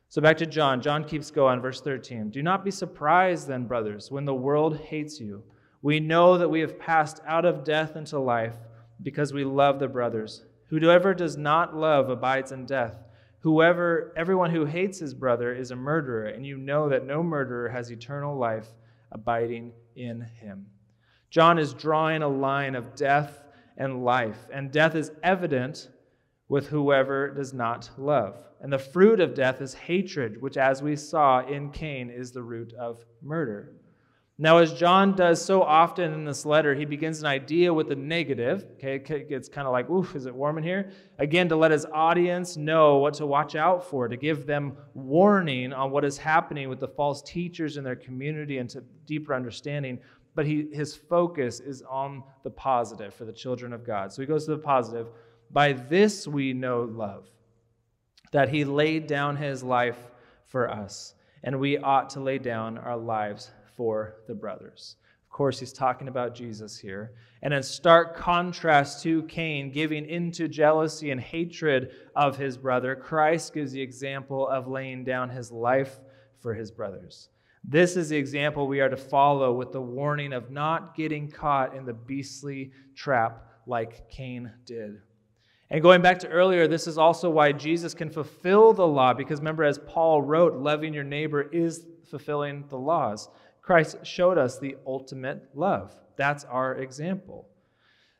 So 0.10 0.22
back 0.22 0.38
to 0.38 0.46
John. 0.46 0.82
John 0.82 1.04
keeps 1.04 1.32
going, 1.32 1.60
verse 1.60 1.82
13. 1.82 2.30
Do 2.30 2.44
not 2.44 2.64
be 2.64 2.72
surprised, 2.72 3.48
then, 3.48 3.66
brothers, 3.66 4.12
when 4.12 4.26
the 4.26 4.34
world 4.34 4.78
hates 4.78 5.20
you. 5.20 5.44
We 5.82 6.00
know 6.00 6.38
that 6.38 6.50
we 6.50 6.60
have 6.60 6.80
passed 6.80 7.20
out 7.28 7.46
of 7.46 7.64
death 7.64 7.96
into 7.96 8.20
life 8.20 8.56
because 9.02 9.34
we 9.34 9.44
love 9.44 9.80
the 9.80 9.88
brothers. 9.88 10.46
Whoever 10.70 11.14
does 11.14 11.36
not 11.36 11.76
love 11.76 12.10
abides 12.10 12.52
in 12.52 12.66
death. 12.66 12.96
Whoever, 13.40 14.14
everyone 14.16 14.52
who 14.52 14.66
hates 14.66 15.00
his 15.00 15.14
brother 15.14 15.54
is 15.54 15.72
a 15.72 15.76
murderer, 15.76 16.28
and 16.28 16.46
you 16.46 16.58
know 16.58 16.90
that 16.90 17.06
no 17.06 17.22
murderer 17.22 17.70
has 17.70 17.92
eternal 17.92 18.38
life 18.38 18.68
abiding 19.12 19.74
in 19.96 20.22
him. 20.40 20.68
John 21.34 21.58
is 21.58 21.74
drawing 21.74 22.22
a 22.22 22.28
line 22.28 22.76
of 22.76 22.94
death 22.94 23.44
and 23.76 24.06
life, 24.06 24.38
and 24.54 24.72
death 24.72 24.94
is 24.94 25.10
evident 25.24 25.90
with 26.48 26.68
whoever 26.68 27.34
does 27.34 27.56
not 27.56 27.90
love. 27.98 28.38
And 28.62 28.72
the 28.72 28.78
fruit 28.78 29.20
of 29.20 29.34
death 29.34 29.60
is 29.60 29.74
hatred, 29.74 30.40
which, 30.40 30.58
as 30.58 30.84
we 30.84 30.96
saw 30.96 31.44
in 31.44 31.72
Cain, 31.72 32.12
is 32.12 32.32
the 32.32 32.44
root 32.44 32.72
of 32.74 33.04
murder. 33.24 33.74
Now, 34.38 34.60
as 34.60 34.76
John 34.76 35.16
does 35.16 35.44
so 35.44 35.64
often 35.64 36.14
in 36.14 36.24
this 36.24 36.46
letter, 36.46 36.76
he 36.76 36.86
begins 36.86 37.20
an 37.20 37.26
idea 37.26 37.74
with 37.74 37.88
the 37.88 37.96
negative. 37.96 38.68
Okay, 38.74 39.04
it's 39.30 39.50
kind 39.50 39.66
of 39.66 39.74
like, 39.74 39.90
oof, 39.90 40.16
is 40.16 40.28
it 40.28 40.36
warm 40.36 40.60
in 40.60 40.64
here? 40.64 40.92
Again, 41.18 41.50
to 41.50 41.56
let 41.56 41.72
his 41.72 41.88
audience 41.92 42.58
know 42.58 42.98
what 42.98 43.16
to 43.16 43.26
watch 43.26 43.56
out 43.56 43.84
for, 43.84 44.08
to 44.08 44.18
give 44.18 44.46
them 44.46 44.78
warning 44.94 45.74
on 45.74 45.90
what 45.90 46.06
is 46.06 46.20
happening 46.20 46.70
with 46.70 46.80
the 46.80 46.88
false 46.90 47.24
teachers 47.24 47.78
in 47.78 47.84
their 47.84 47.96
community 47.96 48.60
and 48.60 48.70
to 48.70 48.84
deeper 49.08 49.34
understanding. 49.34 49.98
But 50.36 50.46
he, 50.46 50.68
his 50.72 50.96
focus 50.96 51.60
is 51.60 51.84
on 51.84 52.24
the 52.44 52.50
positive 52.50 53.14
for 53.14 53.26
the 53.26 53.34
children 53.34 53.74
of 53.74 53.86
God. 53.86 54.12
So 54.12 54.22
he 54.22 54.26
goes 54.26 54.46
to 54.46 54.52
the 54.52 54.58
positive. 54.58 55.08
By 55.52 55.74
this 55.74 56.28
we 56.28 56.54
know 56.54 56.82
love, 56.82 57.30
that 58.32 58.50
he 58.50 58.66
laid 58.66 59.08
down 59.08 59.36
his 59.36 59.64
life 59.64 59.98
for 60.48 60.70
us, 60.70 61.14
and 61.44 61.60
we 61.60 61.78
ought 61.78 62.10
to 62.12 62.20
lay 62.20 62.40
down 62.40 62.78
our 62.78 62.98
lives 62.98 63.52
for 63.76 64.16
the 64.28 64.36
brothers. 64.36 64.96
Of 65.26 65.30
course, 65.30 65.60
he's 65.60 65.74
talking 65.74 66.08
about 66.08 66.36
Jesus 66.36 66.78
here. 66.78 67.14
And 67.42 67.54
in 67.54 67.64
stark 67.64 68.16
contrast 68.16 69.02
to 69.04 69.24
Cain 69.24 69.72
giving 69.72 70.08
into 70.08 70.48
jealousy 70.48 71.12
and 71.12 71.20
hatred 71.20 71.92
of 72.16 72.38
his 72.38 72.56
brother, 72.56 72.96
Christ 72.96 73.54
gives 73.54 73.72
the 73.72 73.82
example 73.82 74.48
of 74.48 74.68
laying 74.68 75.04
down 75.04 75.30
his 75.30 75.52
life 75.52 76.00
for 76.40 76.54
his 76.54 76.72
brothers. 76.72 77.30
This 77.64 77.96
is 77.96 78.10
the 78.10 78.18
example 78.18 78.68
we 78.68 78.82
are 78.82 78.90
to 78.90 78.98
follow 78.98 79.54
with 79.54 79.72
the 79.72 79.82
warning 79.82 80.34
of 80.34 80.52
not 80.52 80.96
getting 80.96 81.30
caught 81.32 81.76
in 81.76 81.86
the 81.86 81.94
beastly 81.94 82.72
trap 82.96 83.48
like 83.66 84.10
Cain 84.10 84.52
did. 84.66 85.02
And 85.70 85.82
going 85.82 86.02
back 86.02 86.20
to 86.20 86.28
earlier, 86.28 86.68
this 86.68 86.88
is 86.88 86.98
also 86.98 87.30
why 87.30 87.52
Jesus 87.52 87.94
can 87.94 88.10
fulfill 88.10 88.74
the 88.74 88.86
law, 88.86 89.14
because 89.14 89.40
remember, 89.40 89.64
as 89.64 89.80
Paul 89.80 90.22
wrote, 90.22 90.56
loving 90.56 90.94
your 90.94 91.04
neighbor 91.04 91.42
is 91.42 91.88
fulfilling 92.10 92.66
the 92.68 92.78
laws. 92.78 93.30
Christ 93.62 93.98
showed 94.04 94.38
us 94.38 94.60
the 94.60 94.76
ultimate 94.86 95.50
love. 95.56 95.94
That's 96.18 96.44
our 96.44 96.76
example. 96.76 97.48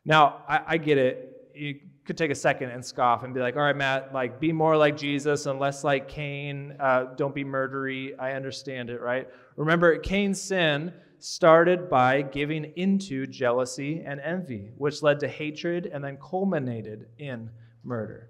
Now, 0.04 0.42
I, 0.48 0.60
I 0.66 0.76
get 0.78 0.98
it. 0.98 1.50
You 1.54 1.80
could 2.04 2.18
take 2.18 2.30
a 2.30 2.34
second 2.34 2.70
and 2.70 2.84
scoff 2.84 3.22
and 3.22 3.32
be 3.32 3.40
like, 3.40 3.56
all 3.56 3.62
right, 3.62 3.76
Matt, 3.76 4.12
like 4.12 4.38
be 4.38 4.52
more 4.52 4.76
like 4.76 4.96
Jesus 4.96 5.46
and 5.46 5.58
less 5.58 5.84
like 5.84 6.08
Cain. 6.08 6.76
Uh, 6.78 7.06
don't 7.16 7.34
be 7.34 7.44
murdery. 7.44 8.18
I 8.18 8.32
understand 8.32 8.90
it, 8.90 9.00
right? 9.00 9.28
Remember, 9.56 9.98
Cain's 9.98 10.40
sin 10.40 10.92
started 11.18 11.88
by 11.88 12.20
giving 12.20 12.72
into 12.76 13.26
jealousy 13.26 14.02
and 14.04 14.20
envy, 14.20 14.72
which 14.76 15.02
led 15.02 15.18
to 15.20 15.28
hatred 15.28 15.86
and 15.86 16.04
then 16.04 16.18
culminated 16.18 17.06
in 17.18 17.48
murder. 17.82 18.28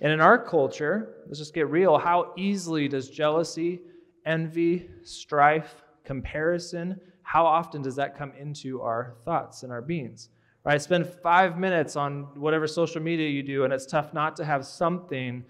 And 0.00 0.12
in 0.12 0.20
our 0.20 0.38
culture, 0.38 1.16
let's 1.26 1.40
just 1.40 1.54
get 1.54 1.68
real, 1.68 1.98
how 1.98 2.32
easily 2.36 2.86
does 2.86 3.10
jealousy, 3.10 3.80
envy, 4.24 4.88
strife, 5.02 5.82
comparison, 6.04 7.00
how 7.22 7.44
often 7.44 7.82
does 7.82 7.96
that 7.96 8.16
come 8.16 8.32
into 8.38 8.80
our 8.80 9.16
thoughts 9.24 9.64
and 9.64 9.72
our 9.72 9.82
beings? 9.82 10.30
Right? 10.64 10.80
Spend 10.82 11.06
five 11.06 11.58
minutes 11.58 11.96
on 11.96 12.28
whatever 12.34 12.66
social 12.66 13.00
media 13.00 13.28
you 13.28 13.42
do, 13.42 13.64
and 13.64 13.72
it's 13.72 13.86
tough 13.86 14.12
not 14.12 14.36
to 14.36 14.44
have 14.44 14.66
something 14.66 15.44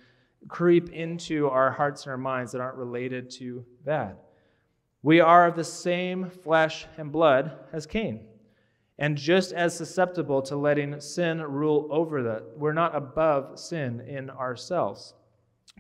creep 0.47 0.91
into 0.91 1.49
our 1.49 1.71
hearts 1.73 2.05
and 2.05 2.13
our 2.13 2.19
minds 2.19 2.53
that 2.53 2.61
aren't 2.61 2.77
related 2.77 3.31
to 3.31 3.65
that. 3.85 4.25
We 5.03 5.21
are 5.21 5.47
of 5.47 5.57
the 5.57 5.65
same 5.65 6.31
flesh 6.31 6.87
and 6.97 7.11
blood 7.11 7.57
as 7.73 7.87
Cain, 7.87 8.27
and 8.99 9.17
just 9.17 9.53
as 9.53 9.77
susceptible 9.77 10.43
to 10.43 10.57
letting 10.57 11.01
sin 11.01 11.43
rule 11.43 11.89
over 11.91 12.23
that. 12.25 12.45
We're 12.57 12.73
not 12.73 12.95
above 12.95 13.59
sin 13.59 14.01
in 14.01 14.31
ourselves, 14.31 15.15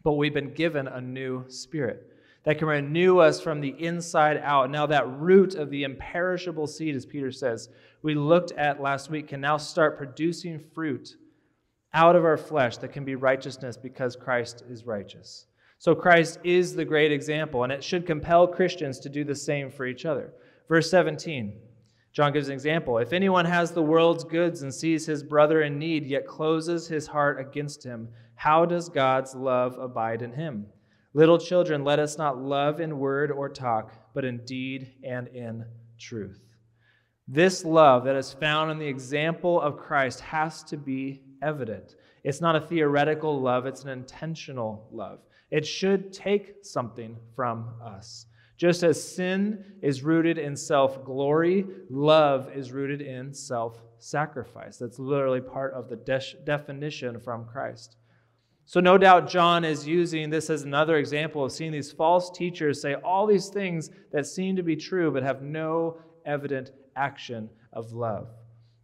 but 0.03 0.13
we've 0.13 0.35
been 0.35 0.55
given 0.55 0.89
a 0.89 1.01
new 1.01 1.45
spirit 1.49 2.13
that 2.45 2.59
can 2.59 2.69
renew 2.69 3.19
us 3.19 3.41
from 3.41 3.61
the 3.61 3.75
inside 3.79 4.41
out. 4.43 4.71
Now, 4.71 4.87
that 4.87 5.09
root 5.19 5.55
of 5.55 5.71
the 5.71 5.85
imperishable 5.85 6.67
seed, 6.67 6.95
as 6.95 7.05
Peter 7.05 7.33
says, 7.33 7.69
we 8.03 8.15
looked 8.15 8.53
at 8.53 8.81
last 8.81 9.11
week, 9.11 9.29
can 9.29 9.41
now 9.41 9.57
start 9.57 9.99
producing 9.99 10.59
fruit 10.75 11.17
out 11.93 12.17
of 12.17 12.25
our 12.25 12.37
flesh 12.37 12.77
that 12.79 12.93
can 12.93 13.05
be 13.05 13.15
righteousness 13.15 13.77
because 13.77 14.17
Christ 14.17 14.63
is 14.69 14.87
righteous. 14.87 15.47
So, 15.79 15.95
Christ 15.95 16.39
is 16.45 16.75
the 16.75 16.85
great 16.85 17.13
example, 17.13 17.65
and 17.65 17.73
it 17.73 17.85
should 17.85 18.07
compel 18.07 18.47
Christians 18.47 18.99
to 19.01 19.09
do 19.09 19.25
the 19.25 19.35
same 19.35 19.71
for 19.71 19.87
each 19.87 20.05
other. 20.05 20.33
Verse 20.69 20.91
17, 20.91 21.59
John 22.13 22.33
gives 22.33 22.49
an 22.49 22.55
example. 22.55 22.99
If 22.99 23.13
anyone 23.13 23.45
has 23.45 23.71
the 23.71 23.83
world's 23.83 24.25
goods 24.25 24.63
and 24.63 24.75
sees 24.75 25.07
his 25.07 25.23
brother 25.23 25.63
in 25.63 25.79
need, 25.79 26.05
yet 26.07 26.27
closes 26.27 26.89
his 26.89 27.07
heart 27.07 27.41
against 27.41 27.85
him, 27.85 28.09
how 28.35 28.65
does 28.65 28.89
God's 28.89 29.35
love 29.35 29.79
abide 29.79 30.23
in 30.23 30.33
him? 30.33 30.67
Little 31.15 31.39
children, 31.39 31.85
let 31.85 31.99
us 31.99 32.19
not 32.19 32.39
love 32.39 32.81
in 32.81 32.99
word 32.99 33.31
or 33.31 33.49
talk, 33.49 33.93
but 34.15 34.25
in 34.25 34.45
deed 34.45 34.93
and 35.03 35.29
in 35.29 35.65
truth. 35.99 36.41
This 37.27 37.65
love 37.65 38.05
that 38.05 38.17
is 38.17 38.33
found 38.33 38.71
in 38.71 38.79
the 38.79 38.87
example 38.87 39.61
of 39.61 39.79
Christ 39.79 40.21
has 40.21 40.63
to 40.65 40.77
be 40.77 41.23
evident. 41.43 41.97
It's 42.25 42.41
not 42.41 42.57
a 42.57 42.61
theoretical 42.61 43.41
love, 43.41 43.67
it's 43.67 43.85
an 43.85 43.91
intentional 43.91 44.89
love. 44.91 45.21
It 45.51 45.67
should 45.67 46.13
take 46.13 46.57
something 46.63 47.17
from 47.35 47.71
us. 47.83 48.27
Just 48.59 48.83
as 48.83 49.03
sin 49.03 49.65
is 49.83 50.03
rooted 50.03 50.37
in 50.37 50.57
self 50.57 51.05
glory, 51.05 51.65
love 51.89 52.51
is 52.55 52.73
rooted 52.73 53.01
in 53.01 53.33
self 53.33 53.81
sacrifice. 53.99 54.79
That's 54.79 54.99
literally 54.99 55.41
part 55.41 55.75
of 55.75 55.89
the 55.89 55.97
de- 55.97 56.43
definition 56.45 57.21
from 57.21 57.47
Christ. 57.47 57.97
So, 58.69 58.81
no 58.81 58.99
doubt, 58.99 59.31
John 59.31 59.65
is 59.65 59.89
using 59.89 60.29
this 60.29 60.51
as 60.51 60.65
another 60.65 60.99
example 60.99 61.43
of 61.43 61.53
seeing 61.53 61.73
these 61.73 61.91
false 61.91 62.31
teachers 62.31 62.83
say 62.83 62.97
all 62.97 63.27
these 63.27 63.49
things 63.49 63.89
that 64.13 64.27
seem 64.27 64.57
to 64.57 64.63
be 64.63 64.77
true 64.77 65.11
but 65.11 65.23
have 65.23 65.41
no 65.41 65.97
evident 66.27 66.73
action 66.95 67.49
of 67.73 67.95
love. 67.95 68.29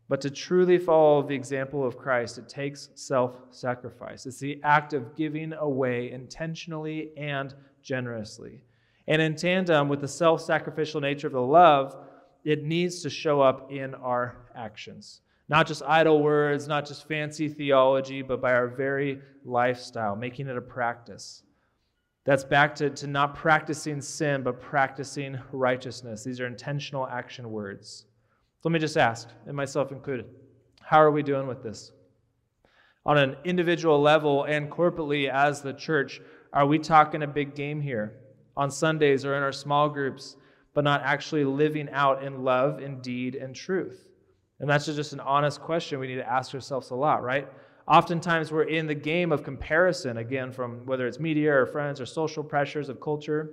But 0.09 0.23
to 0.23 0.31
truly 0.31 0.79
follow 0.79 1.23
the 1.23 1.35
example 1.35 1.87
of 1.87 1.99
Christ, 1.99 2.39
it 2.39 2.49
takes 2.49 2.89
self 2.95 3.37
sacrifice. 3.51 4.25
It's 4.25 4.39
the 4.39 4.59
act 4.65 4.95
of 4.95 5.15
giving 5.15 5.53
away 5.53 6.11
intentionally 6.13 7.11
and 7.19 7.55
generously. 7.83 8.63
And 9.07 9.21
in 9.21 9.37
tandem 9.37 9.91
with 9.91 10.01
the 10.01 10.09
self 10.09 10.41
sacrificial 10.41 11.03
nature 11.03 11.27
of 11.27 11.35
the 11.35 11.43
love, 11.43 11.95
it 12.43 12.65
needs 12.65 13.03
to 13.03 13.11
show 13.11 13.43
up 13.43 13.71
in 13.71 13.95
our 13.97 14.49
actions. 14.57 15.21
Not 15.49 15.67
just 15.67 15.83
idle 15.83 16.23
words, 16.23 16.67
not 16.67 16.87
just 16.87 17.07
fancy 17.07 17.49
theology, 17.49 18.23
but 18.23 18.41
by 18.41 18.55
our 18.55 18.69
very 18.69 19.21
lifestyle, 19.45 20.17
making 20.17 20.49
it 20.49 20.57
a 20.57 20.61
practice. 20.63 21.43
That's 22.25 22.45
back 22.45 22.75
to, 22.77 22.89
to 22.89 23.07
not 23.07 23.35
practicing 23.35 24.01
sin, 24.01 24.43
but 24.43 24.61
practicing 24.61 25.39
righteousness. 25.53 26.25
These 26.25 26.41
are 26.41 26.47
intentional 26.47 27.07
action 27.07 27.51
words. 27.51 28.07
So 28.61 28.71
let 28.71 28.73
me 28.73 28.79
just 28.79 28.97
ask, 28.97 29.29
and 29.47 29.55
myself 29.55 29.93
included, 29.93 30.27
how 30.81 31.03
are 31.03 31.11
we 31.11 31.23
doing 31.23 31.47
with 31.47 31.63
this? 31.63 31.93
On 33.05 33.19
an 33.19 33.37
individual 33.45 34.01
level 34.01 34.45
and 34.45 34.71
corporately 34.71 35.29
as 35.29 35.61
the 35.61 35.75
church, 35.75 36.23
are 36.55 36.67
we 36.67 36.79
talking 36.79 37.23
a 37.23 37.27
big 37.27 37.55
game 37.55 37.83
here 37.83 38.21
on 38.57 38.71
Sundays 38.71 39.27
or 39.27 39.35
in 39.37 39.43
our 39.43 39.53
small 39.53 39.91
groups, 39.91 40.37
but 40.73 40.85
not 40.85 41.03
actually 41.03 41.45
living 41.45 41.91
out 41.91 42.25
in 42.25 42.43
love, 42.43 42.81
in 42.81 43.03
deed, 43.03 43.35
and 43.35 43.55
truth? 43.55 44.09
And 44.65 44.71
that's 44.71 44.87
just 44.87 45.13
an 45.13 45.21
honest 45.21 45.61
question 45.61 45.99
we 45.99 46.07
need 46.07 46.15
to 46.15 46.27
ask 46.27 46.55
ourselves 46.55 46.89
a 46.89 46.95
lot, 46.95 47.23
right? 47.23 47.47
Oftentimes 47.87 48.51
we're 48.51 48.63
in 48.63 48.87
the 48.87 48.95
game 48.95 49.31
of 49.31 49.45
comparison, 49.45 50.17
again, 50.17 50.53
from 50.53 50.87
whether 50.87 51.07
it's 51.07 51.21
media 51.21 51.53
or 51.53 51.67
friends 51.67 52.01
or 52.01 52.07
social 52.07 52.43
pressures 52.43 52.89
of 52.89 52.99
culture. 52.99 53.51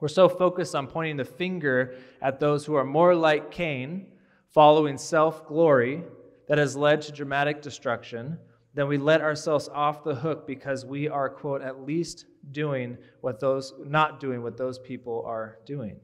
We're 0.00 0.08
so 0.08 0.30
focused 0.30 0.74
on 0.74 0.86
pointing 0.86 1.18
the 1.18 1.26
finger 1.26 1.94
at 2.22 2.40
those 2.40 2.64
who 2.64 2.74
are 2.74 2.86
more 2.86 3.14
like 3.14 3.50
Cain, 3.50 4.06
following 4.54 4.96
self 4.96 5.46
glory 5.46 6.04
that 6.48 6.56
has 6.56 6.74
led 6.74 7.02
to 7.02 7.12
dramatic 7.12 7.60
destruction, 7.60 8.38
then 8.72 8.88
we 8.88 8.96
let 8.96 9.20
ourselves 9.20 9.68
off 9.68 10.02
the 10.04 10.14
hook 10.14 10.46
because 10.46 10.86
we 10.86 11.06
are, 11.06 11.28
quote, 11.28 11.60
at 11.60 11.84
least 11.84 12.24
doing 12.50 12.96
what 13.20 13.40
those, 13.40 13.74
not 13.84 14.20
doing 14.20 14.42
what 14.42 14.56
those 14.56 14.78
people 14.78 15.22
are 15.26 15.58
doing. 15.66 16.00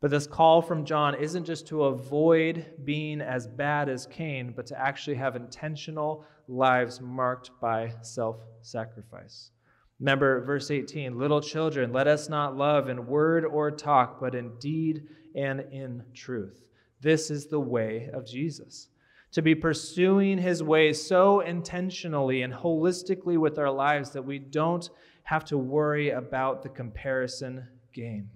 But 0.00 0.12
this 0.12 0.28
call 0.28 0.62
from 0.62 0.84
John 0.84 1.16
isn't 1.16 1.44
just 1.44 1.66
to 1.68 1.84
avoid 1.84 2.66
being 2.84 3.20
as 3.20 3.48
bad 3.48 3.88
as 3.88 4.06
Cain, 4.06 4.52
but 4.54 4.66
to 4.66 4.80
actually 4.80 5.16
have 5.16 5.34
intentional 5.34 6.24
lives 6.46 7.00
marked 7.00 7.50
by 7.60 7.92
self 8.02 8.36
sacrifice. 8.62 9.50
Remember 9.98 10.44
verse 10.44 10.70
18 10.70 11.18
Little 11.18 11.40
children, 11.40 11.92
let 11.92 12.06
us 12.06 12.28
not 12.28 12.56
love 12.56 12.88
in 12.88 13.06
word 13.06 13.44
or 13.44 13.72
talk, 13.72 14.20
but 14.20 14.36
in 14.36 14.56
deed 14.58 15.08
and 15.34 15.60
in 15.72 16.04
truth. 16.14 16.62
This 17.00 17.30
is 17.30 17.46
the 17.46 17.60
way 17.60 18.08
of 18.12 18.24
Jesus. 18.24 18.88
To 19.32 19.42
be 19.42 19.54
pursuing 19.54 20.38
his 20.38 20.62
way 20.62 20.92
so 20.92 21.40
intentionally 21.40 22.42
and 22.42 22.54
holistically 22.54 23.36
with 23.36 23.58
our 23.58 23.70
lives 23.70 24.10
that 24.12 24.24
we 24.24 24.38
don't 24.38 24.88
have 25.24 25.44
to 25.46 25.58
worry 25.58 26.10
about 26.10 26.62
the 26.62 26.68
comparison 26.68 27.66
game 27.92 28.30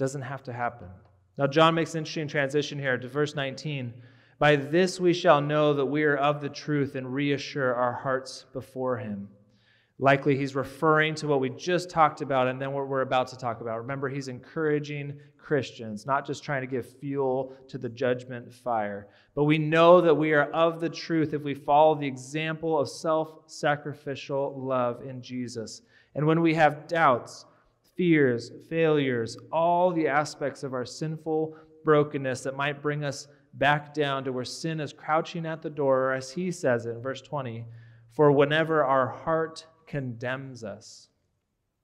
doesn't 0.00 0.22
have 0.22 0.42
to 0.42 0.52
happen. 0.52 0.88
Now, 1.36 1.46
John 1.46 1.74
makes 1.74 1.94
an 1.94 1.98
interesting 1.98 2.26
transition 2.26 2.78
here 2.78 2.96
to 2.96 3.06
verse 3.06 3.34
19. 3.34 3.92
By 4.38 4.56
this 4.56 4.98
we 4.98 5.12
shall 5.12 5.42
know 5.42 5.74
that 5.74 5.84
we 5.84 6.02
are 6.04 6.16
of 6.16 6.40
the 6.40 6.48
truth 6.48 6.94
and 6.94 7.12
reassure 7.12 7.74
our 7.74 7.92
hearts 7.92 8.46
before 8.54 8.96
him. 8.96 9.28
Likely 9.98 10.38
he's 10.38 10.54
referring 10.54 11.14
to 11.16 11.28
what 11.28 11.40
we 11.40 11.50
just 11.50 11.90
talked 11.90 12.22
about 12.22 12.48
and 12.48 12.58
then 12.60 12.72
what 12.72 12.88
we're 12.88 13.02
about 13.02 13.28
to 13.28 13.36
talk 13.36 13.60
about. 13.60 13.76
Remember, 13.76 14.08
he's 14.08 14.28
encouraging 14.28 15.20
Christians, 15.36 16.06
not 16.06 16.26
just 16.26 16.42
trying 16.42 16.62
to 16.62 16.66
give 16.66 16.98
fuel 16.98 17.54
to 17.68 17.76
the 17.76 17.90
judgment 17.90 18.50
fire. 18.50 19.08
But 19.34 19.44
we 19.44 19.58
know 19.58 20.00
that 20.00 20.14
we 20.14 20.32
are 20.32 20.50
of 20.52 20.80
the 20.80 20.88
truth 20.88 21.34
if 21.34 21.42
we 21.42 21.52
follow 21.52 21.94
the 21.94 22.06
example 22.06 22.78
of 22.78 22.88
self 22.88 23.42
sacrificial 23.46 24.54
love 24.56 25.02
in 25.02 25.20
Jesus. 25.20 25.82
And 26.14 26.26
when 26.26 26.40
we 26.40 26.54
have 26.54 26.88
doubts, 26.88 27.44
fears, 28.00 28.50
failures, 28.70 29.36
all 29.52 29.92
the 29.92 30.08
aspects 30.08 30.62
of 30.62 30.72
our 30.72 30.86
sinful 30.86 31.54
brokenness 31.84 32.40
that 32.40 32.56
might 32.56 32.80
bring 32.80 33.04
us 33.04 33.28
back 33.52 33.92
down 33.92 34.24
to 34.24 34.32
where 34.32 34.42
sin 34.42 34.80
is 34.80 34.90
crouching 34.90 35.44
at 35.44 35.60
the 35.60 35.68
door, 35.68 36.04
or 36.04 36.14
as 36.14 36.30
he 36.30 36.50
says 36.50 36.86
in 36.86 37.02
verse 37.02 37.20
20, 37.20 37.66
for 38.10 38.32
whenever 38.32 38.82
our 38.82 39.06
heart 39.06 39.66
condemns 39.86 40.64
us, 40.64 41.10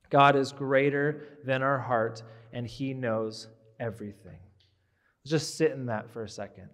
God 0.09 0.37
is 0.37 0.52
greater 0.52 1.38
than 1.44 1.62
our 1.62 1.79
heart, 1.79 2.22
and 2.50 2.66
he 2.66 2.94
knows 2.94 3.48
everything. 3.79 4.38
Just 5.26 5.59
sit 5.59 5.72
in 5.72 5.85
that 5.85 6.11
for 6.11 6.22
a 6.22 6.29
second. 6.31 6.70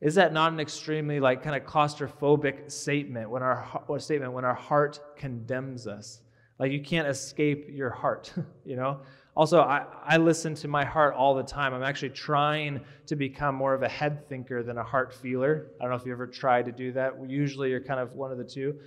Is 0.00 0.14
that 0.14 0.32
not 0.32 0.54
an 0.54 0.58
extremely 0.58 1.20
like 1.20 1.42
kind 1.42 1.54
of 1.54 1.68
claustrophobic 1.68 2.72
statement 2.72 3.28
when 3.28 3.42
our 3.42 3.98
statement 3.98 4.32
when 4.32 4.46
our 4.46 4.54
heart 4.54 5.00
condemns 5.18 5.86
us? 5.86 6.22
Like 6.58 6.72
you 6.72 6.82
can't 6.82 7.08
escape 7.08 7.66
your 7.70 7.90
heart, 7.90 8.32
you 8.64 8.76
know? 8.76 9.00
Also, 9.34 9.60
I, 9.62 9.86
I 10.04 10.18
listen 10.18 10.54
to 10.56 10.68
my 10.68 10.84
heart 10.84 11.14
all 11.14 11.34
the 11.34 11.42
time. 11.42 11.72
I'm 11.72 11.82
actually 11.82 12.10
trying 12.10 12.82
to 13.06 13.16
become 13.16 13.54
more 13.54 13.72
of 13.72 13.82
a 13.82 13.88
head 13.88 14.28
thinker 14.28 14.62
than 14.62 14.76
a 14.76 14.84
heart 14.84 15.14
feeler. 15.14 15.68
I 15.80 15.84
don't 15.84 15.90
know 15.90 15.96
if 15.96 16.04
you 16.04 16.12
ever 16.12 16.26
tried 16.26 16.66
to 16.66 16.72
do 16.72 16.92
that. 16.92 17.14
Usually 17.26 17.70
you're 17.70 17.80
kind 17.80 17.98
of 17.98 18.14
one 18.14 18.30
of 18.30 18.36
the 18.36 18.44
two. 18.44 18.78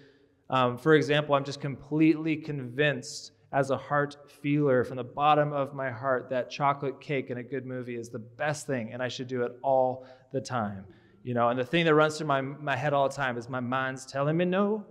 Um, 0.52 0.78
for 0.78 0.94
example, 0.94 1.34
I'm 1.34 1.44
just 1.44 1.60
completely 1.60 2.36
convinced 2.36 3.32
as 3.52 3.72
a 3.72 3.78
heart 3.78 4.18
feeler 4.42 4.84
from 4.84 4.98
the 4.98 5.04
bottom 5.04 5.52
of 5.52 5.74
my 5.74 5.90
heart 5.90 6.30
that 6.30 6.52
chocolate 6.52 7.00
cake 7.00 7.30
and 7.30 7.40
a 7.40 7.44
good 7.44 7.66
movie 7.66 7.96
is 7.96 8.10
the 8.10 8.20
best 8.20 8.68
thing 8.68 8.92
and 8.94 9.02
I 9.02 9.08
should 9.08 9.28
do 9.28 9.44
it 9.44 9.54
all 9.64 10.06
the 10.32 10.42
time. 10.42 10.86
You 11.24 11.34
know, 11.34 11.50
and 11.50 11.58
the 11.58 11.66
thing 11.66 11.86
that 11.86 11.96
runs 11.96 12.18
through 12.18 12.28
my, 12.28 12.42
my 12.42 12.76
head 12.76 12.94
all 12.94 13.10
the 13.10 13.16
time 13.16 13.38
is 13.38 13.50
my 13.50 13.60
mind's 13.60 14.06
telling 14.06 14.38
me 14.38 14.46
no, 14.46 14.86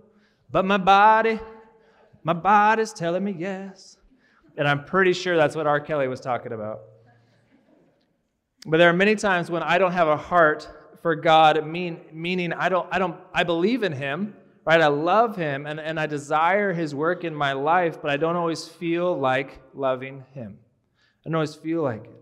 but 0.51 0.65
my 0.65 0.77
body, 0.77 1.39
my 2.25 2.33
body's 2.33 2.91
telling 2.91 3.23
me 3.23 3.35
yes. 3.37 3.97
And 4.57 4.67
I'm 4.67 4.83
pretty 4.83 5.13
sure 5.13 5.37
that's 5.37 5.55
what 5.55 5.67
R. 5.67 5.79
Kelly 5.79 6.07
was 6.07 6.19
talking 6.19 6.53
about. 6.53 6.81
But 8.65 8.77
there 8.77 8.89
are 8.89 8.93
many 8.93 9.15
times 9.15 9.51
when 9.51 9.61
I 9.61 9.77
don't 9.77 9.91
have 9.91 10.07
a 10.07 10.17
heart 10.17 10.67
for 11.03 11.15
God, 11.15 11.63
mean, 11.67 12.01
meaning 12.11 12.51
I 12.51 12.67
don't, 12.67 12.87
I 12.91 12.97
don't, 12.97 13.15
I 13.31 13.43
believe 13.43 13.83
in 13.83 13.91
Him, 13.91 14.33
right? 14.65 14.81
I 14.81 14.87
love 14.87 15.35
Him 15.35 15.67
and, 15.67 15.79
and 15.79 15.99
I 15.99 16.07
desire 16.07 16.73
His 16.73 16.95
work 16.95 17.23
in 17.23 17.35
my 17.35 17.53
life, 17.53 18.01
but 18.01 18.09
I 18.09 18.17
don't 18.17 18.35
always 18.35 18.67
feel 18.67 19.15
like 19.15 19.61
loving 19.75 20.23
Him. 20.33 20.57
I 21.23 21.29
don't 21.29 21.35
always 21.35 21.53
feel 21.53 21.83
like 21.83 22.05
it. 22.05 22.21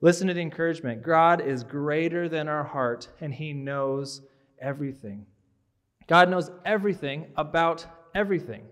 Listen 0.00 0.28
to 0.28 0.34
the 0.34 0.40
encouragement. 0.40 1.02
God 1.02 1.40
is 1.40 1.64
greater 1.64 2.28
than 2.28 2.46
our 2.46 2.62
heart, 2.62 3.08
and 3.20 3.34
He 3.34 3.52
knows 3.52 4.22
everything. 4.62 5.26
God 6.06 6.30
knows 6.30 6.52
everything 6.64 7.26
about 7.36 7.84
everything. 8.14 8.62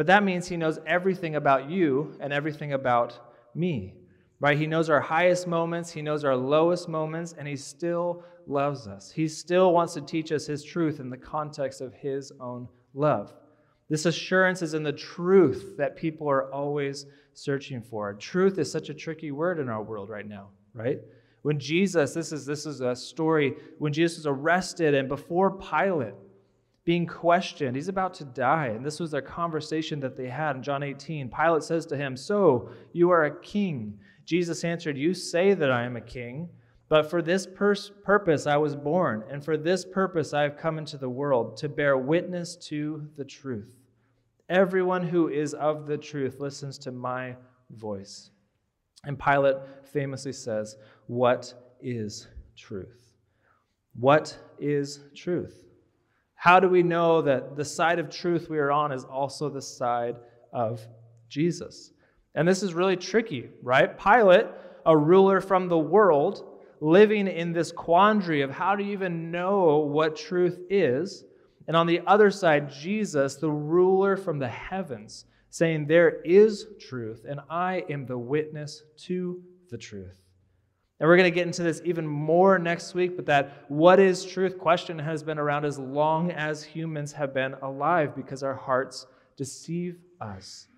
But 0.00 0.06
that 0.06 0.24
means 0.24 0.48
he 0.48 0.56
knows 0.56 0.78
everything 0.86 1.36
about 1.36 1.68
you 1.68 2.16
and 2.20 2.32
everything 2.32 2.72
about 2.72 3.18
me. 3.54 3.96
Right? 4.40 4.56
He 4.56 4.66
knows 4.66 4.88
our 4.88 4.98
highest 4.98 5.46
moments, 5.46 5.92
he 5.92 6.00
knows 6.00 6.24
our 6.24 6.34
lowest 6.34 6.88
moments, 6.88 7.34
and 7.36 7.46
he 7.46 7.54
still 7.54 8.24
loves 8.46 8.86
us. 8.86 9.12
He 9.12 9.28
still 9.28 9.74
wants 9.74 9.92
to 9.92 10.00
teach 10.00 10.32
us 10.32 10.46
his 10.46 10.64
truth 10.64 11.00
in 11.00 11.10
the 11.10 11.18
context 11.18 11.82
of 11.82 11.92
his 11.92 12.32
own 12.40 12.66
love. 12.94 13.34
This 13.90 14.06
assurance 14.06 14.62
is 14.62 14.72
in 14.72 14.84
the 14.84 14.90
truth 14.94 15.74
that 15.76 15.96
people 15.96 16.30
are 16.30 16.50
always 16.50 17.04
searching 17.34 17.82
for. 17.82 18.14
Truth 18.14 18.58
is 18.58 18.72
such 18.72 18.88
a 18.88 18.94
tricky 18.94 19.32
word 19.32 19.58
in 19.58 19.68
our 19.68 19.82
world 19.82 20.08
right 20.08 20.26
now, 20.26 20.48
right? 20.72 20.98
When 21.42 21.58
Jesus, 21.58 22.14
this 22.14 22.32
is 22.32 22.46
this 22.46 22.64
is 22.64 22.80
a 22.80 22.96
story 22.96 23.54
when 23.78 23.92
Jesus 23.92 24.16
was 24.16 24.26
arrested 24.26 24.94
and 24.94 25.10
before 25.10 25.58
Pilate, 25.58 26.14
being 26.90 27.06
questioned. 27.06 27.76
He's 27.76 27.86
about 27.86 28.14
to 28.14 28.24
die. 28.24 28.66
And 28.66 28.84
this 28.84 28.98
was 28.98 29.12
their 29.12 29.22
conversation 29.22 30.00
that 30.00 30.16
they 30.16 30.28
had 30.28 30.56
in 30.56 30.62
John 30.64 30.82
18. 30.82 31.30
Pilate 31.30 31.62
says 31.62 31.86
to 31.86 31.96
him, 31.96 32.16
So, 32.16 32.70
you 32.92 33.10
are 33.10 33.26
a 33.26 33.40
king. 33.42 34.00
Jesus 34.24 34.64
answered, 34.64 34.98
You 34.98 35.14
say 35.14 35.54
that 35.54 35.70
I 35.70 35.84
am 35.84 35.94
a 35.94 36.00
king, 36.00 36.48
but 36.88 37.08
for 37.08 37.22
this 37.22 37.46
pers- 37.46 37.92
purpose 38.02 38.48
I 38.48 38.56
was 38.56 38.74
born, 38.74 39.22
and 39.30 39.44
for 39.44 39.56
this 39.56 39.84
purpose 39.84 40.34
I 40.34 40.42
have 40.42 40.56
come 40.56 40.78
into 40.78 40.98
the 40.98 41.08
world, 41.08 41.56
to 41.58 41.68
bear 41.68 41.96
witness 41.96 42.56
to 42.70 43.06
the 43.16 43.24
truth. 43.24 43.72
Everyone 44.48 45.06
who 45.06 45.28
is 45.28 45.54
of 45.54 45.86
the 45.86 45.96
truth 45.96 46.40
listens 46.40 46.76
to 46.78 46.90
my 46.90 47.36
voice. 47.70 48.30
And 49.04 49.16
Pilate 49.16 49.58
famously 49.84 50.32
says, 50.32 50.76
What 51.06 51.54
is 51.80 52.26
truth? 52.56 53.14
What 53.94 54.36
is 54.58 55.04
truth? 55.14 55.69
How 56.40 56.58
do 56.58 56.70
we 56.70 56.82
know 56.82 57.20
that 57.20 57.54
the 57.54 57.66
side 57.66 57.98
of 57.98 58.08
truth 58.08 58.48
we 58.48 58.58
are 58.58 58.72
on 58.72 58.92
is 58.92 59.04
also 59.04 59.50
the 59.50 59.60
side 59.60 60.16
of 60.54 60.80
Jesus? 61.28 61.92
And 62.34 62.48
this 62.48 62.62
is 62.62 62.72
really 62.72 62.96
tricky, 62.96 63.50
right? 63.62 63.98
Pilate, 63.98 64.46
a 64.86 64.96
ruler 64.96 65.42
from 65.42 65.68
the 65.68 65.76
world, 65.76 66.42
living 66.80 67.28
in 67.28 67.52
this 67.52 67.70
quandary 67.72 68.40
of 68.40 68.50
how 68.50 68.74
do 68.74 68.82
you 68.82 68.92
even 68.92 69.30
know 69.30 69.80
what 69.80 70.16
truth 70.16 70.58
is. 70.70 71.24
And 71.68 71.76
on 71.76 71.86
the 71.86 72.00
other 72.06 72.30
side, 72.30 72.72
Jesus, 72.72 73.34
the 73.34 73.50
ruler 73.50 74.16
from 74.16 74.38
the 74.38 74.48
heavens, 74.48 75.26
saying, 75.50 75.88
There 75.88 76.22
is 76.22 76.68
truth, 76.80 77.26
and 77.28 77.40
I 77.50 77.84
am 77.90 78.06
the 78.06 78.16
witness 78.16 78.82
to 79.08 79.42
the 79.68 79.76
truth. 79.76 80.22
And 81.00 81.08
we're 81.08 81.16
going 81.16 81.32
to 81.32 81.34
get 81.34 81.46
into 81.46 81.62
this 81.62 81.80
even 81.82 82.06
more 82.06 82.58
next 82.58 82.94
week, 82.94 83.16
but 83.16 83.24
that 83.24 83.64
what 83.68 83.98
is 83.98 84.22
truth 84.22 84.58
question 84.58 84.98
has 84.98 85.22
been 85.22 85.38
around 85.38 85.64
as 85.64 85.78
long 85.78 86.30
as 86.30 86.62
humans 86.62 87.10
have 87.12 87.32
been 87.32 87.54
alive 87.62 88.14
because 88.14 88.42
our 88.42 88.54
hearts 88.54 89.06
deceive 89.34 89.96
us. 90.20 90.68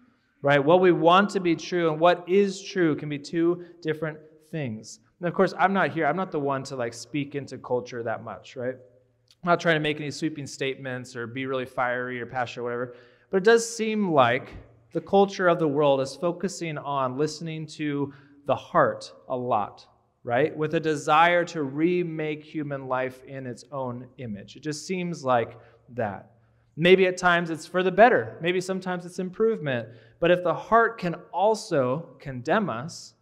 Right? 0.41 0.65
What 0.65 0.81
we 0.81 0.93
want 0.93 1.31
to 1.31 1.41
be 1.41 1.57
true 1.57 1.91
and 1.91 1.99
what 1.99 2.25
is 2.29 2.63
true 2.63 2.95
can 2.95 3.09
be 3.09 3.19
two 3.19 3.65
different 3.81 4.17
things. 4.53 5.01
And 5.19 5.27
of 5.27 5.35
course, 5.35 5.55
I'm 5.59 5.73
not 5.73 5.91
here. 5.91 6.07
I'm 6.07 6.17
not 6.17 6.31
the 6.31 6.41
one 6.41 6.63
to 6.65 6.77
like 6.77 6.95
speak 6.95 7.35
into 7.35 7.59
culture 7.59 8.05
that 8.05 8.23
much, 8.23 8.55
right? 8.55 8.75
I'm 8.75 9.49
not 9.49 9.59
trying 9.59 9.75
to 9.75 9.81
make 9.81 9.97
any 9.97 10.13
sweeping 10.13 10.47
statements 10.47 11.17
or 11.17 11.27
be 11.27 11.47
really 11.47 11.67
fiery 11.67 12.21
or 12.21 12.27
passionate 12.27 12.63
or 12.63 12.65
whatever. 12.65 12.95
But 13.31 13.39
it 13.39 13.45
does 13.45 13.69
seem 13.69 14.13
like 14.13 14.51
the 14.93 15.01
culture 15.01 15.49
of 15.49 15.59
the 15.59 15.67
world 15.67 16.01
is 16.01 16.15
focusing 16.15 16.79
on 16.79 17.19
listening 17.19 17.67
to 17.69 18.13
the 18.47 18.55
heart 18.55 19.13
a 19.29 19.37
lot 19.37 19.87
right? 20.25 20.57
With 20.57 20.75
a 20.75 20.81
desire 20.81 21.45
to 21.47 21.63
remake 21.63 22.45
human 22.45 22.87
life 22.87 23.23
in 23.25 23.47
its 23.47 23.65
own 23.73 24.09
image. 24.19 24.57
It 24.57 24.63
just 24.63 24.87
seems 24.87 25.25
like 25.25 25.59
that. 25.91 26.31
Maybe 26.77 27.07
at 27.07 27.19
times 27.19 27.51
it's 27.51 27.67
for 27.67 27.83
the 27.83 27.91
better, 27.91 28.39
maybe 28.41 28.61
sometimes 28.61 29.05
it's 29.05 29.19
improvement. 29.19 29.89
But 30.21 30.31
if 30.31 30.43
the 30.43 30.55
heart 30.55 30.99
can 30.99 31.17
also 31.33 32.17
condemn 32.19 32.71
us, 32.71 33.15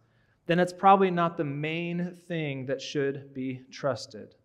then 0.45 0.59
it's 0.59 0.73
probably 0.73 1.11
not 1.11 1.37
the 1.37 1.43
main 1.43 2.17
thing 2.27 2.65
that 2.67 2.81
should 2.81 3.33
be 3.33 3.61
trusted. 3.71 4.35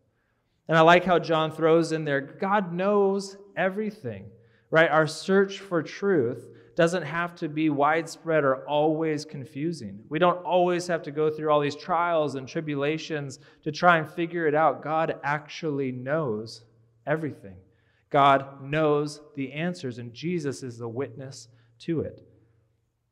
And 0.69 0.77
I 0.77 0.81
like 0.81 1.05
how 1.05 1.19
John 1.19 1.53
throws 1.53 1.93
in 1.93 2.05
there 2.05 2.21
God 2.21 2.73
knows 2.73 3.37
everything, 3.57 4.27
right? 4.71 4.91
Our 4.91 5.07
search 5.07 5.61
for 5.61 5.83
truth 5.83 6.49
doesn't 6.77 7.03
have 7.03 7.35
to 7.35 7.49
be 7.49 7.71
widespread 7.71 8.45
or 8.45 8.69
always 8.69 9.25
confusing. 9.25 9.99
We 10.11 10.19
don't 10.19 10.45
always 10.45 10.87
have 10.87 11.03
to 11.05 11.11
go 11.11 11.31
through 11.31 11.51
all 11.51 11.61
these 11.61 11.75
trials 11.75 12.35
and 12.35 12.47
tribulations 12.47 13.39
to 13.65 13.73
try 13.73 13.97
and 13.97 14.09
figure 14.09 14.47
it 14.47 14.55
out. 14.55 14.85
God 14.85 15.19
actually 15.25 15.91
knows 15.91 16.65
everything. 17.07 17.57
God 18.11 18.63
knows 18.63 19.23
the 19.37 19.53
answers, 19.53 19.99
and 19.99 20.13
Jesus 20.13 20.63
is 20.63 20.77
the 20.77 20.89
witness 20.89 21.49
to 21.81 22.01
it. 22.03 22.21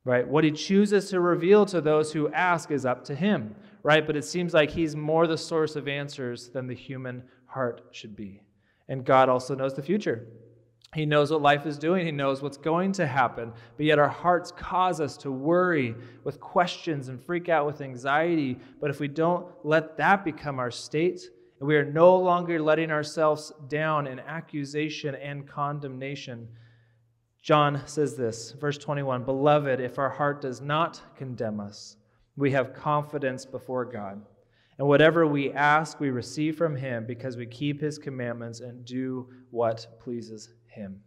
Right? 0.04 0.28
What 0.28 0.44
he 0.44 0.50
chooses 0.50 1.08
to 1.08 1.20
reveal 1.20 1.64
to 1.66 1.80
those 1.80 2.12
who 2.12 2.30
ask 2.32 2.70
is 2.70 2.84
up 2.84 3.04
to 3.04 3.14
him, 3.14 3.54
right? 3.82 4.06
But 4.06 4.16
it 4.16 4.26
seems 4.26 4.52
like 4.52 4.70
he's 4.70 4.94
more 4.94 5.26
the 5.26 5.38
source 5.38 5.74
of 5.74 5.88
answers 5.88 6.50
than 6.50 6.66
the 6.66 6.74
human 6.74 7.22
heart 7.46 7.80
should 7.92 8.14
be. 8.14 8.42
And 8.90 9.06
God 9.06 9.30
also 9.30 9.54
knows 9.54 9.72
the 9.72 9.82
future. 9.82 10.26
He 10.94 11.06
knows 11.06 11.32
what 11.32 11.42
life 11.42 11.66
is 11.66 11.76
doing. 11.76 12.06
He 12.06 12.12
knows 12.12 12.40
what's 12.40 12.56
going 12.56 12.92
to 12.92 13.06
happen. 13.06 13.52
But 13.76 13.86
yet 13.86 13.98
our 13.98 14.08
hearts 14.08 14.52
cause 14.52 15.00
us 15.00 15.16
to 15.18 15.30
worry 15.32 15.96
with 16.22 16.40
questions 16.40 17.08
and 17.08 17.20
freak 17.20 17.48
out 17.48 17.66
with 17.66 17.80
anxiety. 17.80 18.58
But 18.80 18.90
if 18.90 19.00
we 19.00 19.08
don't 19.08 19.46
let 19.64 19.96
that 19.96 20.24
become 20.24 20.60
our 20.60 20.70
state, 20.70 21.28
and 21.58 21.68
we 21.68 21.76
are 21.76 21.84
no 21.84 22.16
longer 22.16 22.60
letting 22.60 22.92
ourselves 22.92 23.52
down 23.68 24.06
in 24.06 24.20
accusation 24.20 25.16
and 25.16 25.48
condemnation, 25.48 26.48
John 27.42 27.82
says 27.86 28.16
this, 28.16 28.52
verse 28.52 28.78
21 28.78 29.24
Beloved, 29.24 29.80
if 29.80 29.98
our 29.98 30.10
heart 30.10 30.40
does 30.40 30.60
not 30.60 31.00
condemn 31.16 31.58
us, 31.58 31.96
we 32.36 32.52
have 32.52 32.72
confidence 32.72 33.44
before 33.44 33.84
God. 33.84 34.22
And 34.78 34.88
whatever 34.88 35.26
we 35.26 35.52
ask, 35.52 36.00
we 36.00 36.10
receive 36.10 36.56
from 36.56 36.74
him 36.74 37.04
because 37.06 37.36
we 37.36 37.46
keep 37.46 37.80
his 37.80 37.98
commandments 37.98 38.60
and 38.60 38.84
do 38.84 39.28
what 39.50 39.86
pleases 40.00 40.50
him. 40.74 41.00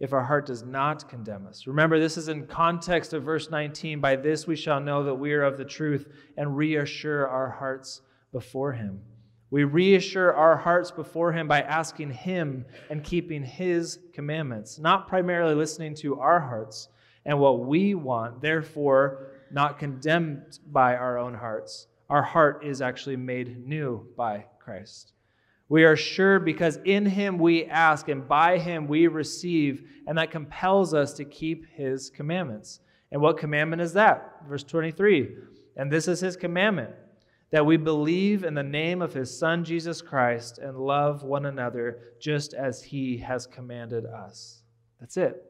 If 0.00 0.12
our 0.12 0.24
heart 0.24 0.46
does 0.46 0.64
not 0.64 1.08
condemn 1.08 1.46
us. 1.46 1.66
Remember, 1.66 1.98
this 2.00 2.16
is 2.16 2.28
in 2.28 2.46
context 2.46 3.12
of 3.12 3.22
verse 3.22 3.50
19. 3.50 4.00
By 4.00 4.16
this 4.16 4.46
we 4.46 4.56
shall 4.56 4.80
know 4.80 5.04
that 5.04 5.14
we 5.14 5.32
are 5.32 5.44
of 5.44 5.56
the 5.56 5.64
truth 5.64 6.08
and 6.36 6.56
reassure 6.56 7.28
our 7.28 7.50
hearts 7.50 8.02
before 8.32 8.72
him. 8.72 9.00
We 9.50 9.62
reassure 9.62 10.34
our 10.34 10.56
hearts 10.56 10.90
before 10.90 11.32
him 11.32 11.46
by 11.46 11.60
asking 11.60 12.10
him 12.10 12.66
and 12.90 13.04
keeping 13.04 13.44
his 13.44 14.00
commandments, 14.12 14.80
not 14.80 15.06
primarily 15.06 15.54
listening 15.54 15.94
to 15.96 16.18
our 16.18 16.40
hearts 16.40 16.88
and 17.24 17.38
what 17.38 17.60
we 17.60 17.94
want, 17.94 18.42
therefore 18.42 19.30
not 19.52 19.78
condemned 19.78 20.58
by 20.72 20.96
our 20.96 21.16
own 21.16 21.34
hearts, 21.34 21.86
Our 22.10 22.22
heart 22.22 22.64
is 22.64 22.82
actually 22.82 23.16
made 23.16 23.66
new 23.66 24.06
by 24.16 24.44
Christ. 24.58 25.12
We 25.74 25.82
are 25.82 25.96
sure 25.96 26.38
because 26.38 26.78
in 26.84 27.04
him 27.04 27.36
we 27.36 27.64
ask 27.64 28.08
and 28.08 28.28
by 28.28 28.58
him 28.58 28.86
we 28.86 29.08
receive, 29.08 29.82
and 30.06 30.16
that 30.18 30.30
compels 30.30 30.94
us 30.94 31.14
to 31.14 31.24
keep 31.24 31.66
his 31.74 32.10
commandments. 32.10 32.78
And 33.10 33.20
what 33.20 33.38
commandment 33.38 33.82
is 33.82 33.92
that? 33.94 34.44
Verse 34.48 34.62
23. 34.62 35.30
And 35.76 35.90
this 35.90 36.06
is 36.06 36.20
his 36.20 36.36
commandment 36.36 36.92
that 37.50 37.66
we 37.66 37.76
believe 37.76 38.44
in 38.44 38.54
the 38.54 38.62
name 38.62 39.02
of 39.02 39.14
his 39.14 39.36
Son, 39.36 39.64
Jesus 39.64 40.00
Christ, 40.00 40.58
and 40.58 40.78
love 40.78 41.24
one 41.24 41.46
another 41.46 41.98
just 42.20 42.54
as 42.54 42.80
he 42.80 43.18
has 43.18 43.44
commanded 43.44 44.06
us. 44.06 44.62
That's 45.00 45.16
it. 45.16 45.42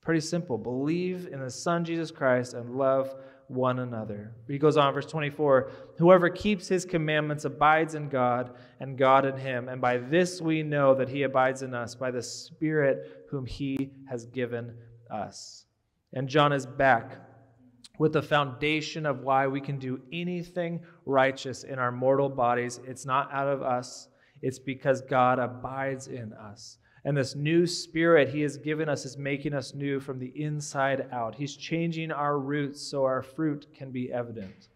Pretty 0.00 0.22
simple. 0.22 0.56
Believe 0.56 1.28
in 1.30 1.40
the 1.40 1.50
Son, 1.50 1.84
Jesus 1.84 2.10
Christ, 2.10 2.54
and 2.54 2.78
love 2.78 3.14
one 3.48 3.78
another. 3.80 4.32
He 4.48 4.58
goes 4.58 4.76
on, 4.76 4.92
verse 4.94 5.06
24 5.06 5.70
Whoever 5.98 6.28
keeps 6.30 6.68
his 6.68 6.84
commandments 6.84 7.44
abides 7.44 7.94
in 7.94 8.08
God, 8.08 8.54
and 8.80 8.96
God 8.96 9.24
in 9.24 9.36
him. 9.36 9.68
And 9.68 9.80
by 9.80 9.98
this 9.98 10.40
we 10.40 10.62
know 10.62 10.94
that 10.94 11.08
he 11.08 11.22
abides 11.22 11.62
in 11.62 11.74
us, 11.74 11.94
by 11.94 12.10
the 12.10 12.22
Spirit 12.22 13.26
whom 13.30 13.46
he 13.46 13.90
has 14.08 14.26
given 14.26 14.74
us. 15.10 15.66
And 16.12 16.28
John 16.28 16.52
is 16.52 16.66
back 16.66 17.16
with 17.98 18.12
the 18.12 18.22
foundation 18.22 19.06
of 19.06 19.20
why 19.20 19.46
we 19.46 19.60
can 19.60 19.78
do 19.78 20.00
anything 20.12 20.82
righteous 21.06 21.64
in 21.64 21.78
our 21.78 21.92
mortal 21.92 22.28
bodies. 22.28 22.80
It's 22.86 23.06
not 23.06 23.32
out 23.32 23.48
of 23.48 23.62
us, 23.62 24.08
it's 24.42 24.58
because 24.58 25.00
God 25.02 25.38
abides 25.38 26.08
in 26.08 26.32
us. 26.32 26.78
And 27.04 27.16
this 27.16 27.34
new 27.34 27.66
spirit 27.66 28.30
he 28.30 28.40
has 28.40 28.56
given 28.56 28.88
us 28.88 29.04
is 29.04 29.18
making 29.18 29.52
us 29.52 29.74
new 29.74 30.00
from 30.00 30.18
the 30.18 30.32
inside 30.34 31.06
out. 31.12 31.34
He's 31.34 31.54
changing 31.54 32.10
our 32.10 32.38
roots 32.38 32.80
so 32.80 33.04
our 33.04 33.22
fruit 33.22 33.66
can 33.74 33.90
be 33.90 34.10
evident. 34.12 34.68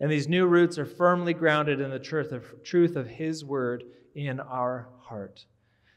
And 0.00 0.10
these 0.10 0.28
new 0.28 0.46
roots 0.46 0.78
are 0.78 0.86
firmly 0.86 1.34
grounded 1.34 1.80
in 1.80 1.90
the 1.90 1.98
truth 1.98 2.32
of, 2.32 2.62
truth 2.62 2.96
of 2.96 3.06
his 3.06 3.44
word 3.44 3.84
in 4.14 4.40
our 4.40 4.88
heart. 5.00 5.44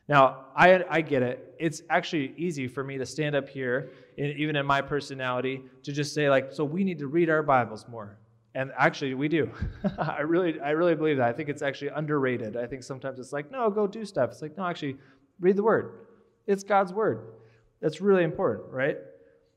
Now, 0.09 0.47
I, 0.55 0.83
I 0.89 1.01
get 1.01 1.23
it. 1.23 1.55
It's 1.57 1.83
actually 1.89 2.33
easy 2.35 2.67
for 2.67 2.83
me 2.83 2.97
to 2.97 3.05
stand 3.05 3.35
up 3.35 3.47
here, 3.47 3.91
even 4.17 4.57
in 4.57 4.65
my 4.65 4.81
personality, 4.81 5.63
to 5.83 5.93
just 5.93 6.13
say, 6.13 6.29
like, 6.29 6.51
so 6.51 6.65
we 6.65 6.83
need 6.83 6.99
to 6.99 7.07
read 7.07 7.29
our 7.29 7.43
Bibles 7.43 7.87
more. 7.87 8.17
And 8.53 8.71
actually, 8.77 9.13
we 9.13 9.29
do. 9.29 9.49
I 9.97 10.21
really, 10.21 10.59
I 10.59 10.71
really 10.71 10.95
believe 10.95 11.17
that. 11.17 11.29
I 11.29 11.31
think 11.31 11.47
it's 11.47 11.61
actually 11.61 11.91
underrated. 11.95 12.57
I 12.57 12.67
think 12.67 12.83
sometimes 12.83 13.19
it's 13.19 13.31
like, 13.31 13.49
no, 13.51 13.69
go 13.69 13.87
do 13.87 14.03
stuff. 14.03 14.31
It's 14.31 14.41
like, 14.41 14.57
no, 14.57 14.65
actually, 14.65 14.97
Read 15.41 15.57
the 15.57 15.63
word. 15.63 16.05
It's 16.47 16.63
God's 16.63 16.93
word. 16.93 17.33
That's 17.81 17.99
really 17.99 18.23
important, 18.23 18.71
right? 18.71 18.97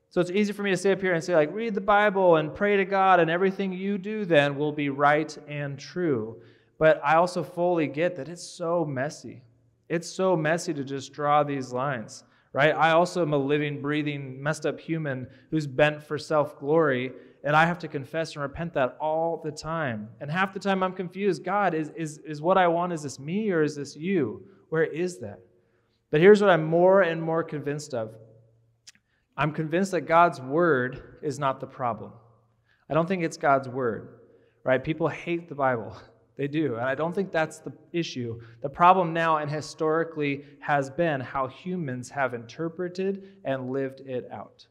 So 0.09 0.19
it's 0.19 0.31
easy 0.31 0.51
for 0.51 0.63
me 0.63 0.71
to 0.71 0.77
stay 0.77 0.91
up 0.91 1.01
here 1.01 1.13
and 1.13 1.23
say, 1.23 1.35
like, 1.35 1.53
read 1.53 1.75
the 1.75 1.81
Bible 1.81 2.37
and 2.37 2.53
pray 2.53 2.77
to 2.77 2.85
God, 2.85 3.19
and 3.19 3.29
everything 3.29 3.71
you 3.71 3.97
do 3.97 4.25
then 4.25 4.57
will 4.57 4.71
be 4.71 4.89
right 4.89 5.37
and 5.47 5.77
true. 5.77 6.41
But 6.79 7.01
I 7.03 7.15
also 7.15 7.43
fully 7.43 7.87
get 7.87 8.15
that 8.15 8.27
it's 8.27 8.43
so 8.43 8.83
messy. 8.85 9.43
It's 9.87 10.09
so 10.09 10.35
messy 10.35 10.73
to 10.73 10.83
just 10.83 11.13
draw 11.13 11.43
these 11.43 11.71
lines, 11.71 12.23
right? 12.53 12.73
I 12.75 12.91
also 12.91 13.21
am 13.21 13.33
a 13.33 13.37
living, 13.37 13.81
breathing, 13.81 14.41
messed 14.41 14.65
up 14.65 14.79
human 14.79 15.27
who's 15.51 15.67
bent 15.67 16.01
for 16.01 16.17
self 16.17 16.59
glory, 16.59 17.11
and 17.43 17.55
I 17.55 17.65
have 17.65 17.79
to 17.79 17.87
confess 17.87 18.33
and 18.33 18.41
repent 18.41 18.73
that 18.73 18.97
all 18.99 19.41
the 19.43 19.51
time. 19.51 20.09
And 20.19 20.31
half 20.31 20.53
the 20.53 20.59
time 20.59 20.81
I'm 20.81 20.93
confused 20.93 21.43
God, 21.43 21.73
is, 21.75 21.91
is, 21.95 22.17
is 22.19 22.41
what 22.41 22.57
I 22.57 22.67
want, 22.67 22.93
is 22.93 23.03
this 23.03 23.19
me 23.19 23.51
or 23.51 23.61
is 23.61 23.75
this 23.75 23.95
you? 23.95 24.47
Where 24.69 24.83
is 24.83 25.19
that? 25.19 25.39
But 26.15 26.21
here's 26.21 26.39
what 26.39 26.49
I'm 26.49 26.63
more 26.63 27.01
and 27.01 27.21
more 27.21 27.43
convinced 27.43 27.93
of 27.93 28.15
I'm 29.35 29.51
convinced 29.51 29.91
that 29.91 30.07
God's 30.07 30.39
word 30.39 31.17
is 31.21 31.39
not 31.39 31.59
the 31.59 31.67
problem. 31.67 32.13
I 32.89 32.93
don't 32.93 33.05
think 33.05 33.21
it's 33.21 33.35
God's 33.35 33.67
word, 33.67 34.19
right? 34.63 34.81
People 34.81 35.09
hate 35.09 35.49
the 35.49 35.55
Bible. 35.55 35.93
They 36.37 36.47
do. 36.47 36.75
And 36.75 36.85
I 36.85 36.95
don't 36.95 37.13
think 37.13 37.33
that's 37.33 37.59
the 37.59 37.73
issue. 37.91 38.41
The 38.61 38.69
problem 38.69 39.11
now 39.13 39.37
and 39.37 39.51
historically 39.51 40.45
has 40.59 40.89
been 40.89 41.19
how 41.19 41.47
humans 41.47 42.09
have 42.09 42.33
interpreted 42.33 43.33
and 43.43 43.71
lived 43.71 44.01
it 44.01 44.29
out. 44.31 44.67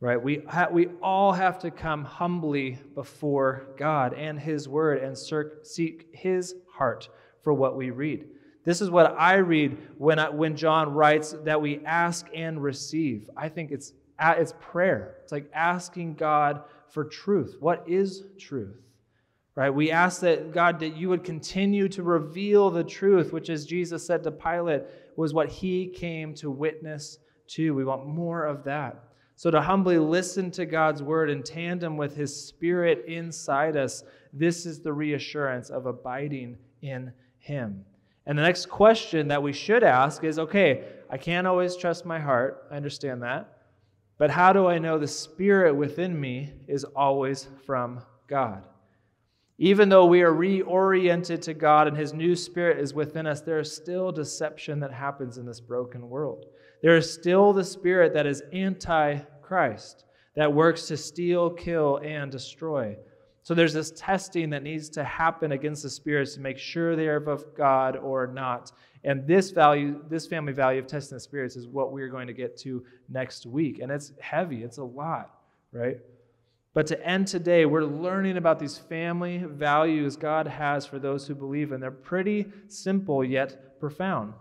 Right? 0.00 0.22
We, 0.22 0.42
ha- 0.48 0.68
we 0.70 0.88
all 1.02 1.32
have 1.32 1.58
to 1.60 1.70
come 1.70 2.04
humbly 2.04 2.78
before 2.94 3.74
God 3.78 4.14
and 4.14 4.38
His 4.38 4.68
Word 4.68 5.02
and 5.02 5.16
seek 5.16 6.08
His 6.12 6.54
heart 6.70 7.10
for 7.42 7.52
what 7.52 7.76
we 7.76 7.90
read. 7.90 8.26
This 8.70 8.80
is 8.80 8.88
what 8.88 9.16
I 9.18 9.38
read 9.38 9.78
when, 9.98 10.20
I, 10.20 10.28
when 10.28 10.54
John 10.54 10.94
writes 10.94 11.34
that 11.42 11.60
we 11.60 11.84
ask 11.84 12.28
and 12.32 12.62
receive. 12.62 13.28
I 13.36 13.48
think 13.48 13.72
it's, 13.72 13.94
it's 14.20 14.54
prayer. 14.60 15.16
It's 15.24 15.32
like 15.32 15.50
asking 15.52 16.14
God 16.14 16.62
for 16.88 17.02
truth. 17.02 17.56
What 17.58 17.82
is 17.88 18.22
truth? 18.38 18.76
Right? 19.56 19.70
We 19.70 19.90
ask 19.90 20.20
that 20.20 20.52
God, 20.52 20.78
that 20.78 20.96
you 20.96 21.08
would 21.08 21.24
continue 21.24 21.88
to 21.88 22.04
reveal 22.04 22.70
the 22.70 22.84
truth, 22.84 23.32
which, 23.32 23.50
as 23.50 23.66
Jesus 23.66 24.06
said 24.06 24.22
to 24.22 24.30
Pilate, 24.30 24.82
was 25.16 25.34
what 25.34 25.48
he 25.48 25.88
came 25.88 26.32
to 26.34 26.48
witness 26.48 27.18
to. 27.48 27.74
We 27.74 27.84
want 27.84 28.06
more 28.06 28.44
of 28.44 28.62
that. 28.62 29.02
So, 29.34 29.50
to 29.50 29.60
humbly 29.60 29.98
listen 29.98 30.52
to 30.52 30.64
God's 30.64 31.02
word 31.02 31.28
in 31.28 31.42
tandem 31.42 31.96
with 31.96 32.14
his 32.14 32.46
spirit 32.46 33.04
inside 33.08 33.76
us, 33.76 34.04
this 34.32 34.64
is 34.64 34.78
the 34.78 34.92
reassurance 34.92 35.70
of 35.70 35.86
abiding 35.86 36.56
in 36.82 37.12
him. 37.40 37.84
And 38.30 38.38
the 38.38 38.44
next 38.44 38.66
question 38.66 39.26
that 39.26 39.42
we 39.42 39.52
should 39.52 39.82
ask 39.82 40.22
is 40.22 40.38
okay, 40.38 40.84
I 41.10 41.16
can't 41.16 41.48
always 41.48 41.74
trust 41.74 42.06
my 42.06 42.20
heart. 42.20 42.64
I 42.70 42.76
understand 42.76 43.24
that. 43.24 43.58
But 44.18 44.30
how 44.30 44.52
do 44.52 44.68
I 44.68 44.78
know 44.78 44.98
the 44.98 45.08
spirit 45.08 45.74
within 45.74 46.18
me 46.18 46.52
is 46.68 46.84
always 46.84 47.48
from 47.66 48.02
God? 48.28 48.68
Even 49.58 49.88
though 49.88 50.06
we 50.06 50.22
are 50.22 50.30
reoriented 50.32 51.40
to 51.40 51.54
God 51.54 51.88
and 51.88 51.96
His 51.96 52.14
new 52.14 52.36
spirit 52.36 52.78
is 52.78 52.94
within 52.94 53.26
us, 53.26 53.40
there 53.40 53.58
is 53.58 53.74
still 53.74 54.12
deception 54.12 54.78
that 54.78 54.92
happens 54.92 55.36
in 55.36 55.44
this 55.44 55.60
broken 55.60 56.08
world. 56.08 56.44
There 56.82 56.96
is 56.96 57.12
still 57.12 57.52
the 57.52 57.64
spirit 57.64 58.14
that 58.14 58.26
is 58.26 58.44
anti 58.52 59.18
Christ, 59.42 60.04
that 60.36 60.52
works 60.52 60.86
to 60.86 60.96
steal, 60.96 61.50
kill, 61.50 61.96
and 62.04 62.30
destroy. 62.30 62.96
So 63.42 63.54
there's 63.54 63.72
this 63.72 63.92
testing 63.96 64.50
that 64.50 64.62
needs 64.62 64.88
to 64.90 65.04
happen 65.04 65.52
against 65.52 65.82
the 65.82 65.90
spirits 65.90 66.34
to 66.34 66.40
make 66.40 66.58
sure 66.58 66.94
they 66.94 67.08
are 67.08 67.16
of 67.16 67.54
God 67.56 67.96
or 67.96 68.26
not. 68.26 68.72
And 69.02 69.26
this 69.26 69.50
value, 69.50 70.04
this 70.10 70.26
family 70.26 70.52
value 70.52 70.78
of 70.78 70.86
testing 70.86 71.16
the 71.16 71.20
spirits 71.20 71.56
is 71.56 71.66
what 71.66 71.92
we're 71.92 72.10
going 72.10 72.26
to 72.26 72.34
get 72.34 72.58
to 72.58 72.84
next 73.08 73.46
week. 73.46 73.78
And 73.80 73.90
it's 73.90 74.12
heavy, 74.20 74.62
it's 74.62 74.78
a 74.78 74.84
lot, 74.84 75.30
right? 75.72 75.96
But 76.74 76.86
to 76.88 77.06
end 77.06 77.26
today, 77.26 77.64
we're 77.64 77.82
learning 77.84 78.36
about 78.36 78.58
these 78.58 78.76
family 78.76 79.38
values 79.38 80.16
God 80.16 80.46
has 80.46 80.86
for 80.86 80.98
those 80.98 81.26
who 81.26 81.34
believe, 81.34 81.72
and 81.72 81.82
they're 81.82 81.90
pretty 81.90 82.46
simple 82.68 83.24
yet 83.24 83.80
profound. 83.80 84.34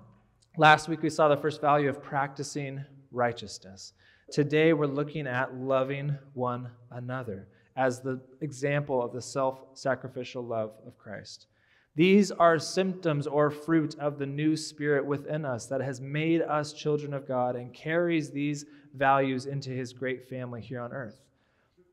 Last 0.57 0.89
week, 0.89 1.01
we 1.01 1.09
saw 1.09 1.29
the 1.29 1.37
first 1.37 1.61
value 1.61 1.89
of 1.89 2.03
practicing 2.03 2.83
righteousness. 3.11 3.93
Today, 4.29 4.73
we're 4.73 4.85
looking 4.85 5.25
at 5.25 5.55
loving 5.55 6.15
one 6.33 6.69
another 6.91 7.47
as 7.79 8.01
the 8.01 8.19
example 8.41 9.01
of 9.01 9.13
the 9.13 9.21
self 9.21 9.59
sacrificial 9.73 10.43
love 10.43 10.73
of 10.85 10.97
Christ. 10.97 11.47
These 11.95 12.29
are 12.29 12.59
symptoms 12.59 13.25
or 13.25 13.49
fruit 13.49 13.97
of 13.99 14.19
the 14.19 14.25
new 14.25 14.55
spirit 14.57 15.05
within 15.05 15.45
us 15.45 15.65
that 15.67 15.81
has 15.81 16.01
made 16.01 16.41
us 16.41 16.73
children 16.73 17.13
of 17.13 17.27
God 17.27 17.55
and 17.55 17.73
carries 17.73 18.29
these 18.29 18.65
values 18.93 19.45
into 19.45 19.69
his 19.69 19.93
great 19.93 20.29
family 20.29 20.61
here 20.61 20.81
on 20.81 20.91
earth. 20.91 21.21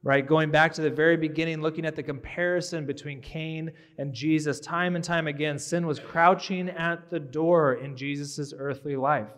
Right? 0.03 0.27
Going 0.27 0.51
back 0.51 0.73
to 0.75 0.83
the 0.83 0.91
very 0.91 1.17
beginning, 1.17 1.61
looking 1.61 1.87
at 1.87 1.97
the 1.97 2.03
comparison 2.03 2.85
between 2.85 3.21
Cain 3.21 3.73
and 3.99 4.13
Jesus, 4.13 4.61
time 4.61 4.97
and 4.97 5.05
time 5.05 5.29
again, 5.29 5.59
sin 5.59 5.87
was 5.87 5.99
crouching 5.99 6.69
at 6.69 7.11
the 7.11 7.21
door 7.21 7.75
in 7.75 7.97
Jesus' 7.97 8.53
earthly 8.57 8.97
life. 8.97 9.31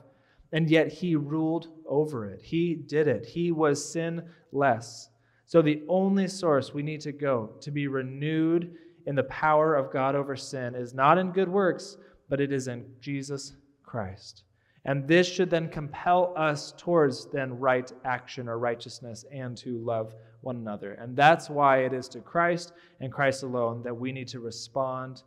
And 0.52 0.68
yet 0.68 0.88
he 0.88 1.14
ruled 1.14 1.68
over 1.86 2.26
it. 2.26 2.40
He 2.42 2.74
did 2.74 3.06
it. 3.06 3.26
He 3.26 3.52
was 3.52 3.92
sinless. 3.92 5.10
So, 5.48 5.62
the 5.62 5.82
only 5.88 6.28
source 6.28 6.74
we 6.74 6.82
need 6.82 7.00
to 7.00 7.12
go 7.12 7.54
to 7.62 7.70
be 7.70 7.88
renewed 7.88 8.76
in 9.06 9.14
the 9.14 9.24
power 9.24 9.74
of 9.74 9.90
God 9.90 10.14
over 10.14 10.36
sin 10.36 10.74
is 10.74 10.92
not 10.92 11.16
in 11.16 11.32
good 11.32 11.48
works, 11.48 11.96
but 12.28 12.38
it 12.38 12.52
is 12.52 12.68
in 12.68 12.84
Jesus 13.00 13.54
Christ. 13.82 14.44
And 14.84 15.08
this 15.08 15.26
should 15.26 15.48
then 15.48 15.70
compel 15.70 16.34
us 16.36 16.74
towards 16.76 17.30
then 17.30 17.58
right 17.58 17.90
action 18.04 18.46
or 18.46 18.58
righteousness 18.58 19.24
and 19.32 19.56
to 19.56 19.78
love 19.78 20.14
one 20.42 20.56
another. 20.56 20.92
And 20.92 21.16
that's 21.16 21.48
why 21.48 21.78
it 21.78 21.94
is 21.94 22.08
to 22.10 22.20
Christ 22.20 22.74
and 23.00 23.10
Christ 23.10 23.42
alone 23.42 23.82
that 23.84 23.96
we 23.96 24.12
need 24.12 24.28
to 24.28 24.40
respond 24.40 25.22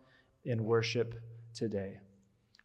in 0.46 0.64
worship 0.64 1.16
today. 1.56 1.98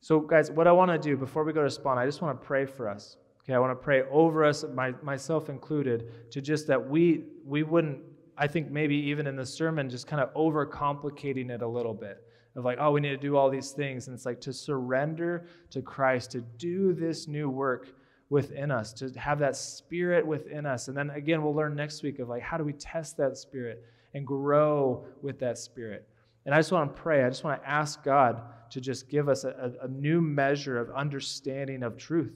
So, 0.02 0.20
guys, 0.20 0.50
what 0.50 0.66
I 0.66 0.72
want 0.72 0.90
to 0.90 0.98
do 0.98 1.16
before 1.16 1.42
we 1.42 1.54
go 1.54 1.64
to 1.64 1.70
spawn, 1.70 1.96
I 1.96 2.04
just 2.04 2.20
want 2.20 2.38
to 2.38 2.46
pray 2.46 2.66
for 2.66 2.86
us. 2.86 3.16
Okay, 3.46 3.54
I 3.54 3.58
want 3.58 3.70
to 3.70 3.82
pray 3.82 4.02
over 4.10 4.44
us, 4.44 4.64
my, 4.74 4.92
myself 5.02 5.48
included, 5.48 6.30
to 6.32 6.40
just 6.40 6.66
that 6.66 6.88
we 6.88 7.24
we 7.44 7.62
wouldn't, 7.62 8.00
I 8.36 8.48
think 8.48 8.70
maybe 8.70 8.96
even 8.96 9.26
in 9.26 9.36
the 9.36 9.46
sermon, 9.46 9.88
just 9.88 10.06
kind 10.08 10.20
of 10.20 10.34
overcomplicating 10.34 11.50
it 11.50 11.62
a 11.62 11.68
little 11.68 11.94
bit 11.94 12.22
of 12.56 12.64
like, 12.64 12.78
oh, 12.80 12.90
we 12.90 13.00
need 13.00 13.10
to 13.10 13.16
do 13.16 13.36
all 13.36 13.50
these 13.50 13.70
things. 13.70 14.08
And 14.08 14.14
it's 14.14 14.26
like 14.26 14.40
to 14.42 14.52
surrender 14.52 15.46
to 15.70 15.82
Christ, 15.82 16.32
to 16.32 16.40
do 16.40 16.92
this 16.92 17.28
new 17.28 17.48
work 17.50 17.88
within 18.30 18.70
us, 18.70 18.92
to 18.94 19.10
have 19.10 19.38
that 19.38 19.56
spirit 19.56 20.26
within 20.26 20.66
us. 20.66 20.88
And 20.88 20.96
then 20.96 21.10
again, 21.10 21.42
we'll 21.42 21.54
learn 21.54 21.76
next 21.76 22.02
week 22.02 22.18
of 22.18 22.28
like, 22.28 22.42
how 22.42 22.56
do 22.56 22.64
we 22.64 22.72
test 22.72 23.16
that 23.18 23.36
spirit 23.36 23.84
and 24.14 24.26
grow 24.26 25.06
with 25.22 25.38
that 25.40 25.58
spirit? 25.58 26.08
And 26.46 26.54
I 26.54 26.58
just 26.58 26.72
want 26.72 26.94
to 26.94 27.00
pray. 27.00 27.24
I 27.24 27.28
just 27.28 27.44
want 27.44 27.62
to 27.62 27.68
ask 27.68 28.02
God 28.02 28.40
to 28.70 28.80
just 28.80 29.08
give 29.08 29.28
us 29.28 29.44
a, 29.44 29.72
a, 29.82 29.88
new 29.88 30.20
measure 30.20 30.78
of 30.78 30.90
understanding 30.90 31.82
of 31.82 31.96
truth, 31.96 32.32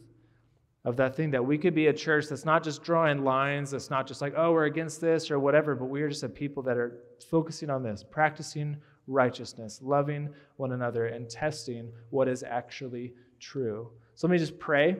of 0.84 0.96
that 0.96 1.14
thing 1.14 1.30
that 1.30 1.44
we 1.44 1.58
could 1.58 1.74
be 1.74 1.88
a 1.88 1.92
church 1.92 2.28
that's 2.28 2.44
not 2.44 2.64
just 2.64 2.82
drawing 2.82 3.22
lines, 3.22 3.70
that's 3.70 3.90
not 3.90 4.06
just 4.06 4.22
like, 4.22 4.32
oh, 4.36 4.52
we're 4.52 4.64
against 4.64 5.00
this 5.00 5.30
or 5.30 5.38
whatever, 5.38 5.74
but 5.74 5.86
we 5.86 6.00
are 6.02 6.08
just 6.08 6.22
a 6.22 6.28
people 6.28 6.62
that 6.62 6.76
are 6.76 7.02
focusing 7.30 7.68
on 7.68 7.82
this, 7.82 8.02
practicing 8.02 8.76
righteousness, 9.06 9.80
loving 9.82 10.30
one 10.56 10.72
another, 10.72 11.06
and 11.06 11.28
testing 11.28 11.92
what 12.10 12.28
is 12.28 12.42
actually 12.42 13.12
true. 13.38 13.90
So 14.14 14.26
let 14.26 14.32
me 14.32 14.38
just 14.38 14.58
pray, 14.58 14.96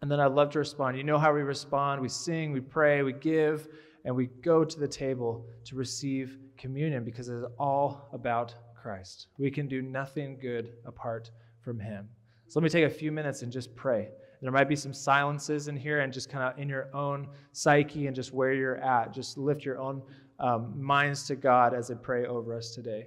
and 0.00 0.10
then 0.10 0.18
I'd 0.18 0.32
love 0.32 0.50
to 0.50 0.58
respond. 0.58 0.96
You 0.96 1.04
know 1.04 1.18
how 1.18 1.34
we 1.34 1.42
respond 1.42 2.00
we 2.00 2.08
sing, 2.08 2.52
we 2.52 2.60
pray, 2.60 3.02
we 3.02 3.12
give, 3.12 3.68
and 4.04 4.16
we 4.16 4.26
go 4.26 4.64
to 4.64 4.80
the 4.80 4.88
table 4.88 5.46
to 5.64 5.76
receive 5.76 6.38
communion 6.56 7.04
because 7.04 7.28
it 7.28 7.34
is 7.34 7.44
all 7.58 8.08
about 8.12 8.54
Christ. 8.80 9.28
We 9.38 9.50
can 9.50 9.68
do 9.68 9.82
nothing 9.82 10.38
good 10.40 10.72
apart 10.86 11.30
from 11.60 11.78
Him. 11.78 12.08
So 12.48 12.58
let 12.58 12.64
me 12.64 12.70
take 12.70 12.84
a 12.84 12.90
few 12.90 13.12
minutes 13.12 13.42
and 13.42 13.52
just 13.52 13.74
pray. 13.76 14.08
There 14.42 14.50
might 14.50 14.68
be 14.68 14.76
some 14.76 14.92
silences 14.92 15.68
in 15.68 15.76
here, 15.76 16.00
and 16.00 16.12
just 16.12 16.28
kind 16.28 16.52
of 16.52 16.58
in 16.58 16.68
your 16.68 16.94
own 16.94 17.28
psyche 17.52 18.08
and 18.08 18.16
just 18.16 18.34
where 18.34 18.52
you're 18.52 18.78
at, 18.78 19.14
just 19.14 19.38
lift 19.38 19.64
your 19.64 19.78
own 19.80 20.02
um, 20.40 20.74
minds 20.82 21.26
to 21.28 21.36
God 21.36 21.72
as 21.72 21.90
I 21.92 21.94
pray 21.94 22.26
over 22.26 22.54
us 22.56 22.74
today. 22.74 23.06